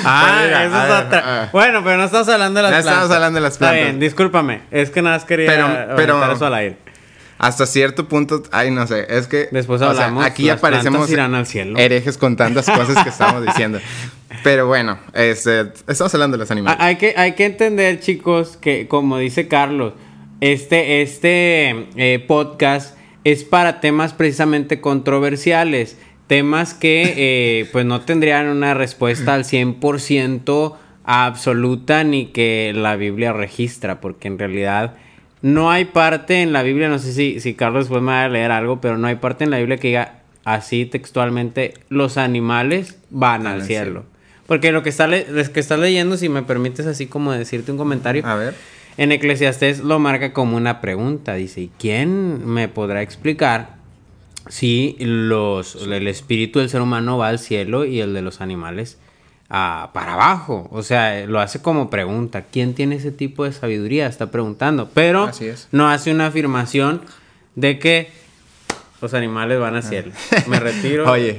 [0.04, 1.48] Ah, Pues mira, eso es ver, otra.
[1.52, 2.92] Bueno, pero no estamos hablando de las No plantas.
[2.94, 3.84] estamos hablando de las Está plantas.
[3.84, 4.62] bien, discúlpame.
[4.70, 5.46] Es que nada más quería
[5.96, 6.78] Pero- eso al aire.
[7.38, 10.60] hasta cierto punto, ay, no sé, es que Después o sea, hablamos, aquí ya las
[10.60, 11.76] plantas parecemos irán al cielo.
[11.78, 13.80] herejes con tantas cosas que estamos diciendo.
[14.44, 16.78] Pero bueno, este, estamos hablando de los animales.
[16.80, 19.94] Ah, Hay que, hay que entender, chicos, que como dice Carlos,
[20.40, 22.95] este, este eh, podcast
[23.32, 25.98] es para temas precisamente controversiales.
[26.28, 33.32] Temas que eh, pues no tendrían una respuesta al 100% absoluta ni que la Biblia
[33.32, 34.94] registra, porque en realidad
[35.42, 38.28] no hay parte en la Biblia, no sé si, si Carlos después me va a
[38.28, 42.98] leer algo, pero no hay parte en la Biblia que diga así textualmente, los animales
[43.10, 43.84] van al al cielo.
[43.84, 44.04] cielo.
[44.46, 47.72] Porque lo que, está le- lo que estás leyendo, si me permites así como decirte
[47.72, 48.54] un comentario, A ver.
[48.98, 51.34] En Eclesiastés lo marca como una pregunta.
[51.34, 53.76] Dice, ¿y quién me podrá explicar
[54.48, 58.98] si los, el espíritu del ser humano va al cielo y el de los animales
[59.50, 60.68] ah, para abajo?
[60.70, 62.46] O sea, lo hace como pregunta.
[62.50, 64.06] ¿Quién tiene ese tipo de sabiduría?
[64.06, 64.90] Está preguntando.
[64.94, 65.30] Pero
[65.72, 67.02] no hace una afirmación
[67.54, 68.10] de que
[69.02, 70.12] los animales van al cielo.
[70.46, 71.10] Me retiro.
[71.10, 71.38] Oye,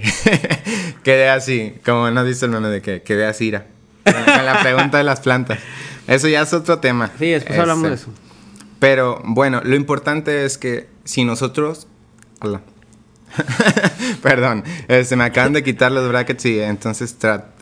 [1.03, 3.65] quedé así, como nos dice el meme de que quedé así, ira.
[4.03, 5.59] Con la pregunta de las plantas.
[6.07, 7.11] Eso ya es otro tema.
[7.19, 8.19] Sí, después hablamos de Este, eso.
[8.79, 11.87] Pero bueno, lo importante es que si nosotros.
[12.41, 12.61] Hola.
[14.21, 17.15] Perdón, este, me acaban de quitar los brackets y entonces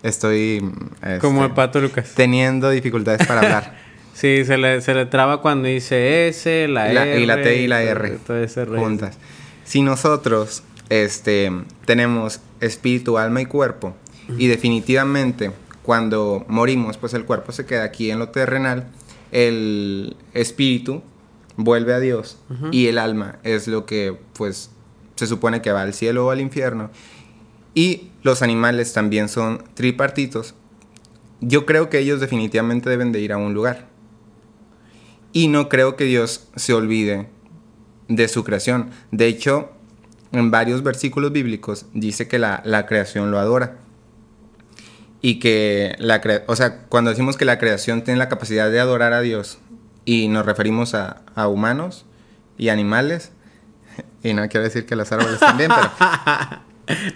[0.04, 0.72] estoy.
[1.02, 2.14] este, Como el pato Lucas.
[2.16, 3.86] Teniendo dificultades para hablar.
[4.16, 7.20] Sí, se le, se le traba cuando dice S, la, R.
[7.20, 8.80] y la T y la R todo ese rollo.
[8.82, 9.18] juntas.
[9.66, 11.52] Si nosotros este,
[11.84, 13.94] tenemos espíritu, alma y cuerpo,
[14.38, 15.52] y definitivamente
[15.86, 18.88] cuando morimos, pues el cuerpo se queda aquí en lo terrenal,
[19.32, 21.04] el espíritu
[21.58, 22.38] vuelve a Dios
[22.72, 24.72] y el alma es lo que pues
[25.16, 26.90] se supone que va al cielo o al infierno.
[27.74, 30.56] Y los animales también son tripartitos.
[31.42, 33.88] Yo creo que ellos definitivamente deben de ir a un lugar.
[35.34, 37.28] Y no creo que Dios se olvide
[38.08, 38.92] de su creación.
[39.12, 39.70] De hecho,
[40.32, 43.78] en varios versículos bíblicos dice que la, la creación lo adora.
[45.22, 49.14] Y que la o sea, cuando decimos que la creación tiene la capacidad de adorar
[49.14, 49.58] a Dios
[50.06, 52.06] y nos referimos a, a humanos
[52.58, 53.32] y animales,
[54.24, 55.90] y no quiero decir que los árboles también, pero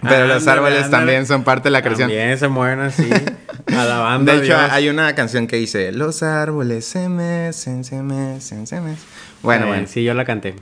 [0.02, 0.90] Pero los Ándale, árboles ándale.
[0.90, 2.08] también son parte de la creación.
[2.08, 3.08] También se mueven así,
[3.68, 4.68] alabando De a hecho, Dios.
[4.72, 9.04] hay una canción que dice: Los árboles se mecen, se mecen, se mecen.
[9.42, 9.86] Bueno, Eh, bueno.
[9.86, 10.56] Sí, yo la canté.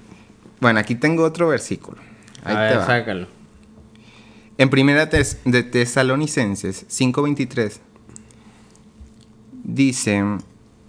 [0.60, 1.96] Bueno, aquí tengo otro versículo.
[2.44, 2.86] Ahí a te ver, va.
[2.86, 3.26] sácalo.
[4.58, 7.80] En primera Tes- de Tesalonicenses 5:23
[9.64, 10.24] dice,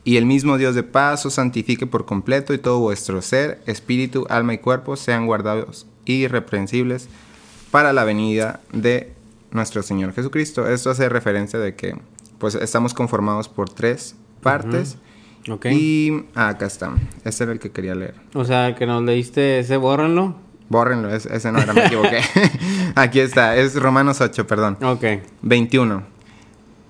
[0.03, 4.25] y el mismo Dios de paz os santifique por completo y todo vuestro ser, espíritu,
[4.29, 7.07] alma y cuerpo sean guardados irreprensibles
[7.71, 9.13] para la venida de
[9.51, 10.67] nuestro Señor Jesucristo.
[10.67, 11.95] Esto hace referencia de que
[12.39, 14.97] pues estamos conformados por tres partes.
[15.49, 15.67] Ok.
[15.71, 16.93] Y ah, acá está.
[17.25, 18.15] Este era el que quería leer.
[18.33, 20.35] O sea, que nos leíste ese, bórrenlo.
[20.69, 22.21] Bórrenlo, es- ese no era, me equivoqué.
[22.95, 24.77] Aquí está, es Romanos 8, perdón.
[24.81, 25.03] Ok.
[25.41, 26.03] 21.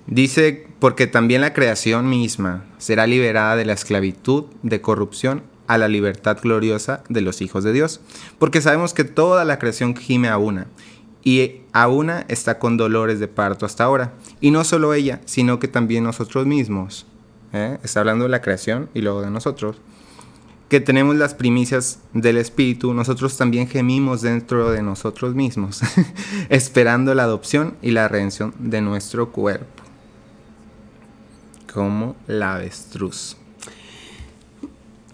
[0.07, 5.87] Dice, porque también la creación misma será liberada de la esclavitud de corrupción a la
[5.87, 8.01] libertad gloriosa de los hijos de Dios.
[8.39, 10.65] Porque sabemos que toda la creación gime a una,
[11.23, 14.13] y a una está con dolores de parto hasta ahora.
[14.41, 17.05] Y no solo ella, sino que también nosotros mismos.
[17.53, 17.77] ¿eh?
[17.83, 19.75] Está hablando de la creación y luego de nosotros.
[20.69, 25.81] Que tenemos las primicias del Espíritu, nosotros también gemimos dentro de nosotros mismos,
[26.49, 29.65] esperando la adopción y la redención de nuestro cuerpo.
[31.73, 33.35] Como la avestruz.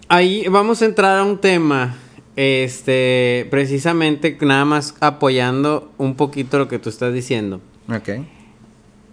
[0.08, 1.96] Ahí vamos a entrar a un tema,
[2.36, 7.60] este, precisamente nada más apoyando un poquito lo que tú estás diciendo.
[7.88, 8.10] Ok.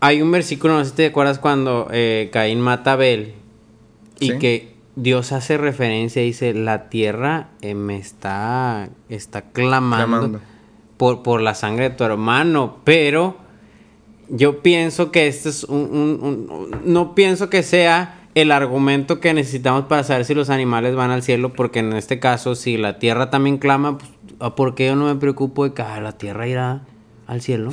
[0.02, 3.34] Hay un versículo, no sé si te acuerdas cuando eh, Caín mata a Abel
[4.20, 4.38] y Sí.
[4.40, 10.40] que Dios hace referencia y dice, la tierra eh, me está, está clamando, Clamando.
[10.98, 13.36] Por, por la sangre de tu hermano, pero
[14.30, 15.80] yo pienso que este es un,
[16.22, 20.96] un- un- no pienso que sea el argumento que necesitamos para saber si los animales
[20.96, 24.76] van al cielo, porque en este caso, si la tierra también clama, pues, ¿a ¿por
[24.76, 26.82] qué yo no me preocupo de que ah, la tierra irá
[27.34, 27.72] al cielo?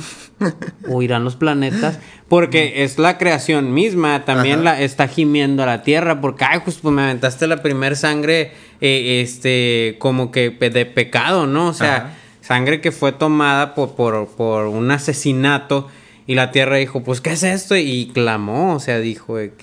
[0.89, 5.83] o irán los planetas, porque es la creación misma, también la está gimiendo a la
[5.83, 10.85] tierra, porque ay, pues, pues me aventaste la primer sangre, eh, este, como que de
[10.85, 11.67] pecado, ¿no?
[11.67, 12.13] O sea, Ajá.
[12.41, 15.87] sangre que fue tomada por, por, por un asesinato,
[16.27, 17.75] y la tierra dijo, pues, ¿qué es esto?
[17.75, 19.53] Y clamó, o sea, dijo, eh,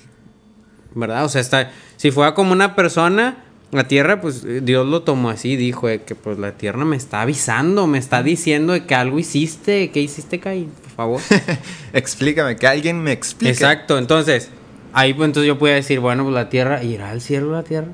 [0.95, 1.25] ¿verdad?
[1.25, 5.57] O sea, está, si fuera como una persona, la tierra, pues Dios lo tomó así,
[5.57, 9.19] dijo eh, que pues la tierra me está avisando, me está diciendo de que algo
[9.19, 10.71] hiciste, ¿qué hiciste, Caín?
[10.83, 11.21] Por favor.
[11.93, 13.53] Explícame, que alguien me explique.
[13.53, 14.49] Exacto, entonces,
[14.93, 17.89] ahí pues entonces yo podía decir, bueno, pues la tierra, ¿irá al cielo la tierra?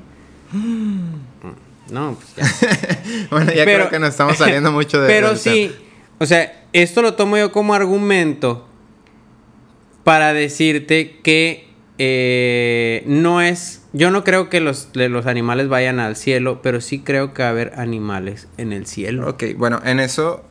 [1.87, 3.27] No, pues ya.
[3.29, 5.71] bueno, ya creo que nos estamos saliendo mucho de Pero sí,
[6.17, 8.67] o sea, esto lo tomo yo como argumento
[10.03, 11.64] para decirte que
[11.97, 13.81] eh, no es.
[13.93, 17.47] Yo no creo que los, los animales vayan al cielo, pero sí creo que va
[17.49, 19.29] a haber animales en el cielo.
[19.29, 20.43] Ok, bueno, en eso,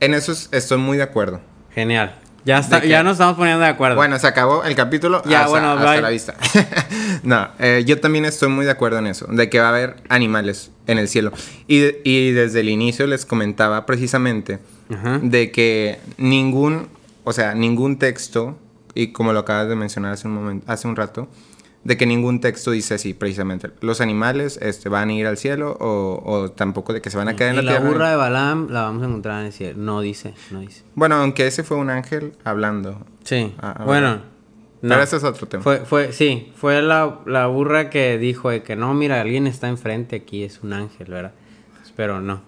[0.00, 1.40] en eso es- estoy muy de acuerdo.
[1.74, 2.16] Genial.
[2.44, 3.94] Ya, está, ya nos estamos poniendo de acuerdo.
[3.94, 5.22] Bueno, se acabó el capítulo.
[5.26, 6.34] Ya, hasta, bueno, hasta la vista.
[7.22, 9.96] no, eh, yo también estoy muy de acuerdo en eso, de que va a haber
[10.08, 11.30] animales en el cielo.
[11.68, 14.58] Y, y desde el inicio les comentaba precisamente
[14.92, 15.20] Ajá.
[15.22, 16.88] de que ningún,
[17.22, 18.58] o sea, ningún texto,
[18.94, 21.28] y como lo acabas de mencionar hace un momento, hace un rato,
[21.84, 23.70] de que ningún texto dice así, precisamente.
[23.80, 27.28] Los animales este, van a ir al cielo o, o tampoco de que se van
[27.28, 27.92] a quedar en y la, la tierra.
[27.92, 29.78] burra de Balaam la vamos a encontrar en el cielo.
[29.78, 30.84] No dice, no dice.
[30.94, 33.04] Bueno, aunque ese fue un ángel hablando.
[33.24, 33.52] Sí.
[33.58, 34.22] Ah, ah, bueno.
[34.80, 35.02] Pero no.
[35.02, 35.62] ese es otro tema.
[35.62, 39.68] Fue, fue, sí, fue la, la burra que dijo de que no, mira, alguien está
[39.68, 41.32] enfrente aquí, es un ángel, ¿verdad?
[41.96, 42.42] Pero no.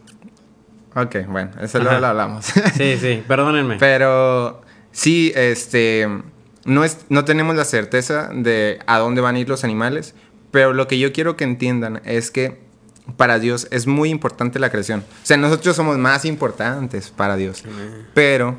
[0.96, 1.84] Ok, bueno, eso Ajá.
[1.84, 2.44] luego lo hablamos.
[2.76, 3.76] Sí, sí, perdónenme.
[3.80, 6.08] Pero sí, este,
[6.64, 10.14] no, es, no tenemos la certeza de a dónde van a ir los animales,
[10.50, 12.58] pero lo que yo quiero que entiendan es que
[13.16, 15.00] para Dios es muy importante la creación.
[15.00, 17.64] O sea, nosotros somos más importantes para Dios,
[18.14, 18.56] pero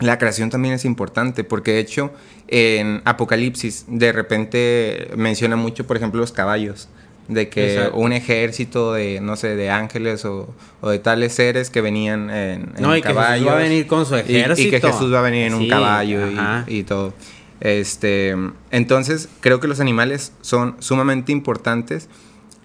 [0.00, 2.10] la creación también es importante, porque de hecho
[2.48, 6.88] en Apocalipsis de repente menciona mucho, por ejemplo, los caballos.
[7.30, 7.96] De que Exacto.
[7.98, 12.72] un ejército de, no sé, de ángeles o, o de tales seres que venían en,
[12.76, 13.56] en No, y que Jesús va a caballos.
[13.56, 14.86] venir con su Y- Y, que ejército.
[14.92, 16.18] Jesús va a venir en un caballo
[16.66, 17.14] y- todo.
[17.60, 18.34] Este,
[18.72, 22.08] entonces, creo que los animales son sumamente importantes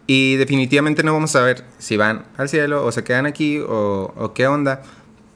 [0.08, 4.13] y definitivamente no vamos a ver si van al cielo o se quedan aquí o,
[4.17, 4.82] o qué onda.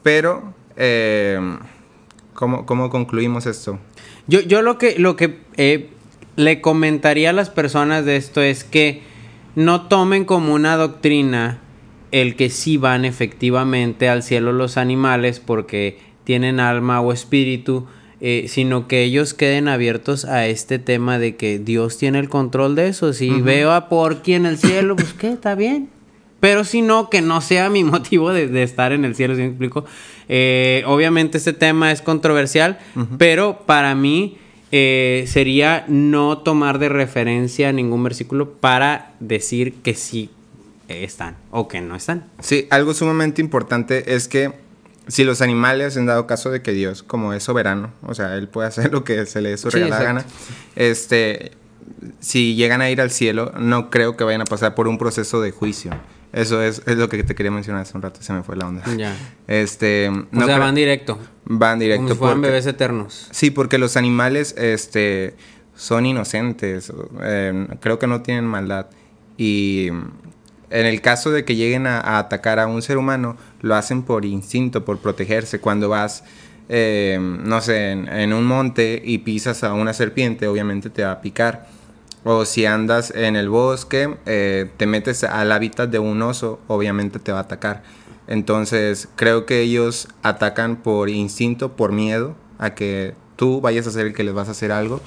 [0.02, 1.38] Pero, eh,
[2.34, 3.78] ¿cómo, ¿cómo concluimos esto?
[4.26, 5.90] Yo, yo lo que, lo que eh,
[6.36, 9.02] le comentaría a las personas de esto es que
[9.54, 11.58] no tomen como una doctrina
[12.12, 17.86] el que sí van efectivamente al cielo los animales porque tienen alma o espíritu,
[18.20, 22.74] eh, sino que ellos queden abiertos a este tema de que Dios tiene el control
[22.74, 23.12] de eso.
[23.12, 23.44] Si Ujú.
[23.44, 25.88] veo a Porky en el cielo, pues qué, está bien.
[26.40, 29.48] Pero si no, que no sea mi motivo de, estar en el cielo, si me
[29.48, 29.84] explico.
[30.28, 32.78] Eh, obviamente este tema es controversial,
[33.18, 34.36] pero para mí
[34.72, 40.30] eh, sería no tomar de referencia ningún versículo para decir que sí
[40.88, 42.24] están o que no están.
[42.40, 44.52] Sí, algo sumamente importante es que
[45.08, 48.48] si los animales, en dado caso de que Dios, como es soberano, o sea, Él
[48.48, 50.24] puede hacer lo que se le dé su regala gana,
[50.76, 51.52] este,
[52.20, 55.40] si llegan a ir al cielo, no creo que vayan a pasar por un proceso
[55.40, 55.92] de juicio.
[56.32, 58.68] Eso es, es lo que te quería mencionar hace un rato, se me fue la
[58.68, 58.84] onda.
[58.96, 59.16] Ya.
[59.48, 61.18] Este, no o sea, van directo.
[61.52, 62.02] Van directo.
[62.04, 63.26] Como si fueran bebés eternos.
[63.32, 65.34] Sí, porque los animales, este,
[65.74, 66.92] son inocentes.
[67.22, 68.86] Eh, creo que no tienen maldad.
[69.36, 74.02] Y en el caso de que lleguen a, atacar a un ser humano, lo hacen
[74.02, 75.58] por instinto, por protegerse.
[75.58, 76.22] Cuando vas,
[76.68, 81.20] eh, no sé, en, un monte y pisas a una serpiente, obviamente te va a
[81.20, 81.66] picar.
[82.22, 87.18] O si andas en el bosque, eh, te metes al hábitat de un oso, obviamente
[87.18, 87.82] te va a atacar.
[88.30, 94.06] Entonces, creo que ellos atacan por instinto, por miedo a que tú vayas a ser
[94.06, 95.02] el que les vas a hacer algo.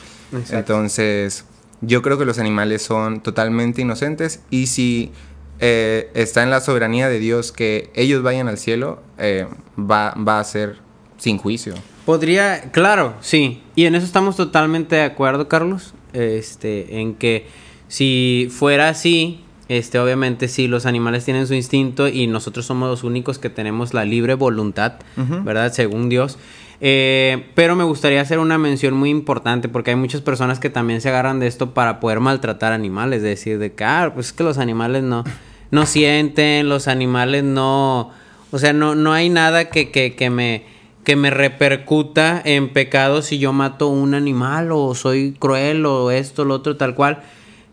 [0.52, 1.46] Entonces,
[1.82, 5.12] yo creo que los animales son totalmente inocentes y si
[5.60, 9.48] eh, está en la soberanía de Dios que ellos vayan al cielo, eh,
[9.80, 10.78] va, va a ser
[11.18, 11.74] sin juicio.
[12.06, 13.64] Podría, claro, sí.
[13.74, 17.48] Y en eso estamos totalmente de acuerdo, Carlos este, en que
[17.88, 23.04] si fuera así, este, obviamente sí, los animales tienen su instinto y nosotros somos los
[23.04, 25.72] únicos que tenemos la libre voluntad, ¿verdad?
[25.72, 26.38] Según Dios.
[26.82, 31.00] Eh, pero me gustaría hacer una mención muy importante porque hay muchas personas que también
[31.00, 34.34] se agarran de esto para poder maltratar animales, es decir, de que, ah, pues es
[34.34, 35.24] que los animales no,
[35.72, 38.12] no sienten, los animales no,
[38.52, 43.22] o sea, no, no hay nada que, que, que me que me repercuta en pecado
[43.22, 47.24] si yo mato un animal o soy cruel o esto, lo otro, tal cual.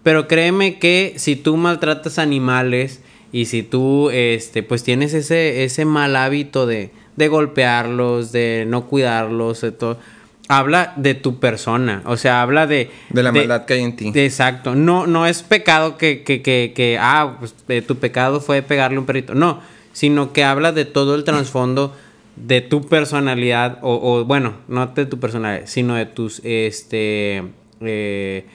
[0.03, 5.85] Pero créeme que si tú maltratas animales y si tú, este, pues tienes ese, ese
[5.85, 9.99] mal hábito de, de golpearlos, de no cuidarlos, de todo,
[10.49, 12.91] habla de tu persona, o sea, habla de...
[13.11, 14.11] De la maldad que hay en ti.
[14.15, 17.55] exacto, no, no es pecado que, que, que, que ah, pues
[17.87, 19.61] tu pecado fue pegarle un perrito, no,
[19.93, 21.95] sino que habla de todo el trasfondo
[22.35, 27.45] de tu personalidad, o, bueno, no de tu personalidad, sino de tus, este,
[27.81, 28.47] eh,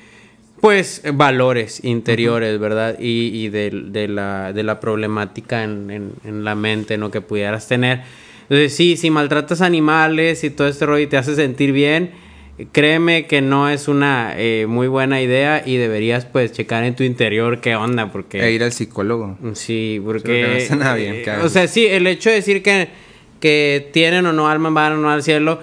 [0.62, 2.98] pues, valores interiores, ¿verdad?
[3.00, 7.12] Y, y de, de, la, de, la, problemática en, en, la mente, ¿no?
[7.12, 8.02] Que pudieras tener.
[8.44, 12.12] Entonces, sí, si maltratas animales y todo este rollo y te hace sentir bien,
[12.72, 17.04] créeme que no es una eh, muy buena idea y deberías, pues, checar en tu
[17.04, 18.42] interior qué onda, porque...
[18.42, 19.38] E ir al psicólogo.
[19.54, 20.68] Sí, porque...
[20.96, 22.90] bien, o sea, sí, el hecho de decir que
[23.40, 25.60] que tienen o no alma van o no al cielo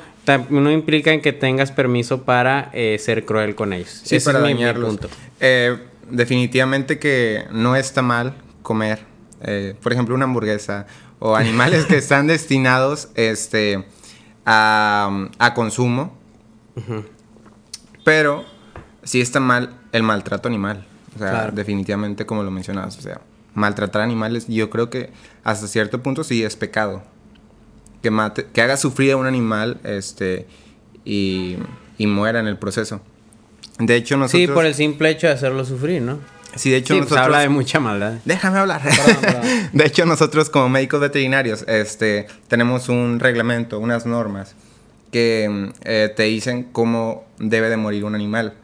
[0.51, 4.03] no implica en que tengas permiso para eh, ser cruel con ellos.
[4.05, 4.99] Sí, para dañarlos.
[5.41, 9.01] Eh, definitivamente que no está mal comer,
[9.43, 10.87] eh, por ejemplo, una hamburguesa
[11.18, 13.85] o animales que están destinados este,
[14.45, 16.16] a, a consumo.
[18.05, 18.45] Pero
[19.03, 20.87] sí está mal el maltrato animal.
[21.14, 22.97] O sea, definitivamente como lo mencionabas.
[22.99, 23.20] O sea,
[23.55, 25.12] maltratar animales, yo creo que
[25.45, 27.03] hasta cierto punto sí es pecado
[28.03, 30.46] que mate, que haga sufrir a un animal, este,
[31.05, 31.57] y,
[31.98, 33.00] y muera en el proceso.
[33.78, 34.40] De hecho, nosotros...
[34.40, 36.18] Sí, por el simple hecho de hacerlo sufrir, ¿no?
[36.55, 37.24] Sí, de hecho pues, nosotros...
[37.24, 38.14] habla de mucha maldad.
[38.24, 38.82] Déjame hablar.
[39.72, 44.55] de hecho, nosotros como médicos veterinarios, este, tenemos un reglamento, unas normas
[45.11, 48.55] que eh, te dicen cómo debe de morir un animal.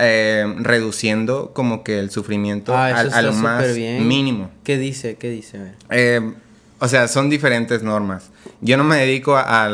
[0.00, 4.48] Eh, reduciendo como que el sufrimiento ah, a, lo más mínimo.
[4.62, 5.16] ¿Qué dice?
[5.16, 5.72] ¿Qué dice?
[5.90, 6.20] Eh,
[6.80, 8.30] o sea, son diferentes normas.
[8.60, 9.68] Yo no me dedico a,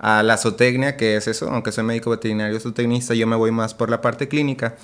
[0.00, 3.90] la zootecnia, que es eso, aunque soy médico veterinario zootecnista, yo me voy más por
[3.90, 4.76] la parte clínica.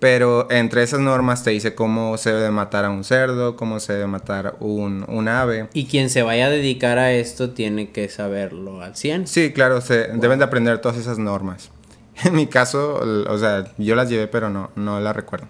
[0.00, 3.94] Pero entre esas normas te dice cómo se debe matar a un cerdo, cómo se
[3.94, 5.68] debe matar un, un ave.
[5.74, 9.26] Y quien se vaya a dedicar a esto tiene que saberlo al 100.
[9.26, 11.70] Sí, claro, se, deben de aprender todas esas normas.
[12.24, 15.46] En mi caso, o sea, yo las llevé, pero no, no las recuerdo.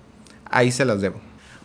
[0.50, 1.18] Ahí se las debo.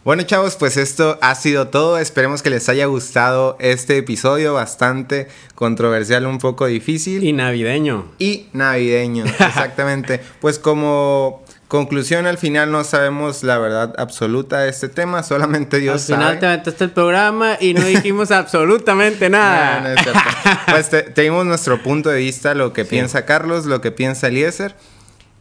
[0.06, 1.98] Bueno chavos, pues esto ha sido todo.
[1.98, 7.24] Esperemos que les haya gustado este episodio bastante controversial, un poco difícil.
[7.24, 8.12] Y navideño.
[8.20, 10.20] Y navideño, exactamente.
[10.42, 16.02] pues como conclusión al final no sabemos la verdad absoluta de este tema, solamente Dios
[16.02, 16.16] sabe.
[16.16, 19.96] Al final te aventaste el programa y no dijimos absolutamente nada.
[20.70, 24.76] pues tenemos nuestro punto de vista, lo que piensa Carlos, lo que piensa Eliezer.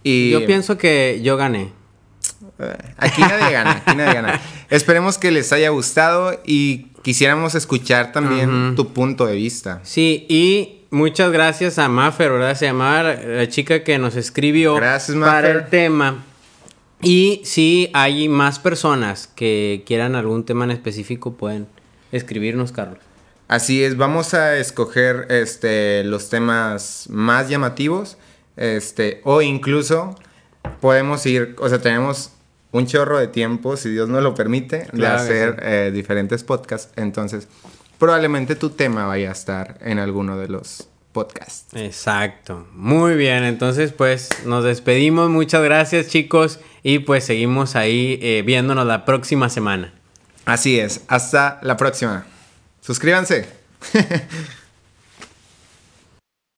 [0.05, 0.31] Y...
[0.31, 1.82] Yo pienso que yo gané.
[2.97, 4.41] Aquí nadie gana, aquí nadie gana.
[4.71, 9.81] Esperemos que les haya gustado y quisiéramos escuchar también tu punto de vista.
[9.83, 12.57] Sí, y muchas gracias a Maffer, ¿verdad?
[12.57, 16.25] Se llamaba la chica que nos escribió gracias, para el tema.
[17.03, 21.67] Y si hay más personas que quieran algún tema en específico, pueden
[22.13, 23.01] escribirnos, Carlos.
[23.49, 28.17] Así es, vamos a escoger este, los temas más llamativos,
[28.57, 30.15] este, o incluso
[30.81, 32.33] podemos ir, o sea, tenemos
[32.73, 35.61] un chorro de tiempo, si Dios nos lo permite, de Claro hacer sí.
[35.63, 36.93] eh, diferentes podcasts.
[36.97, 37.49] Entonces,
[37.99, 41.67] probablemente tu tema vaya a estar en alguno de los podcasts.
[41.75, 42.67] Exacto.
[42.73, 45.29] Muy bien, entonces pues nos despedimos.
[45.31, 49.93] Muchas gracias chicos y pues seguimos ahí eh, viéndonos la próxima semana.
[50.47, 52.27] Así es, hasta la próxima.
[52.81, 53.47] Suscríbanse.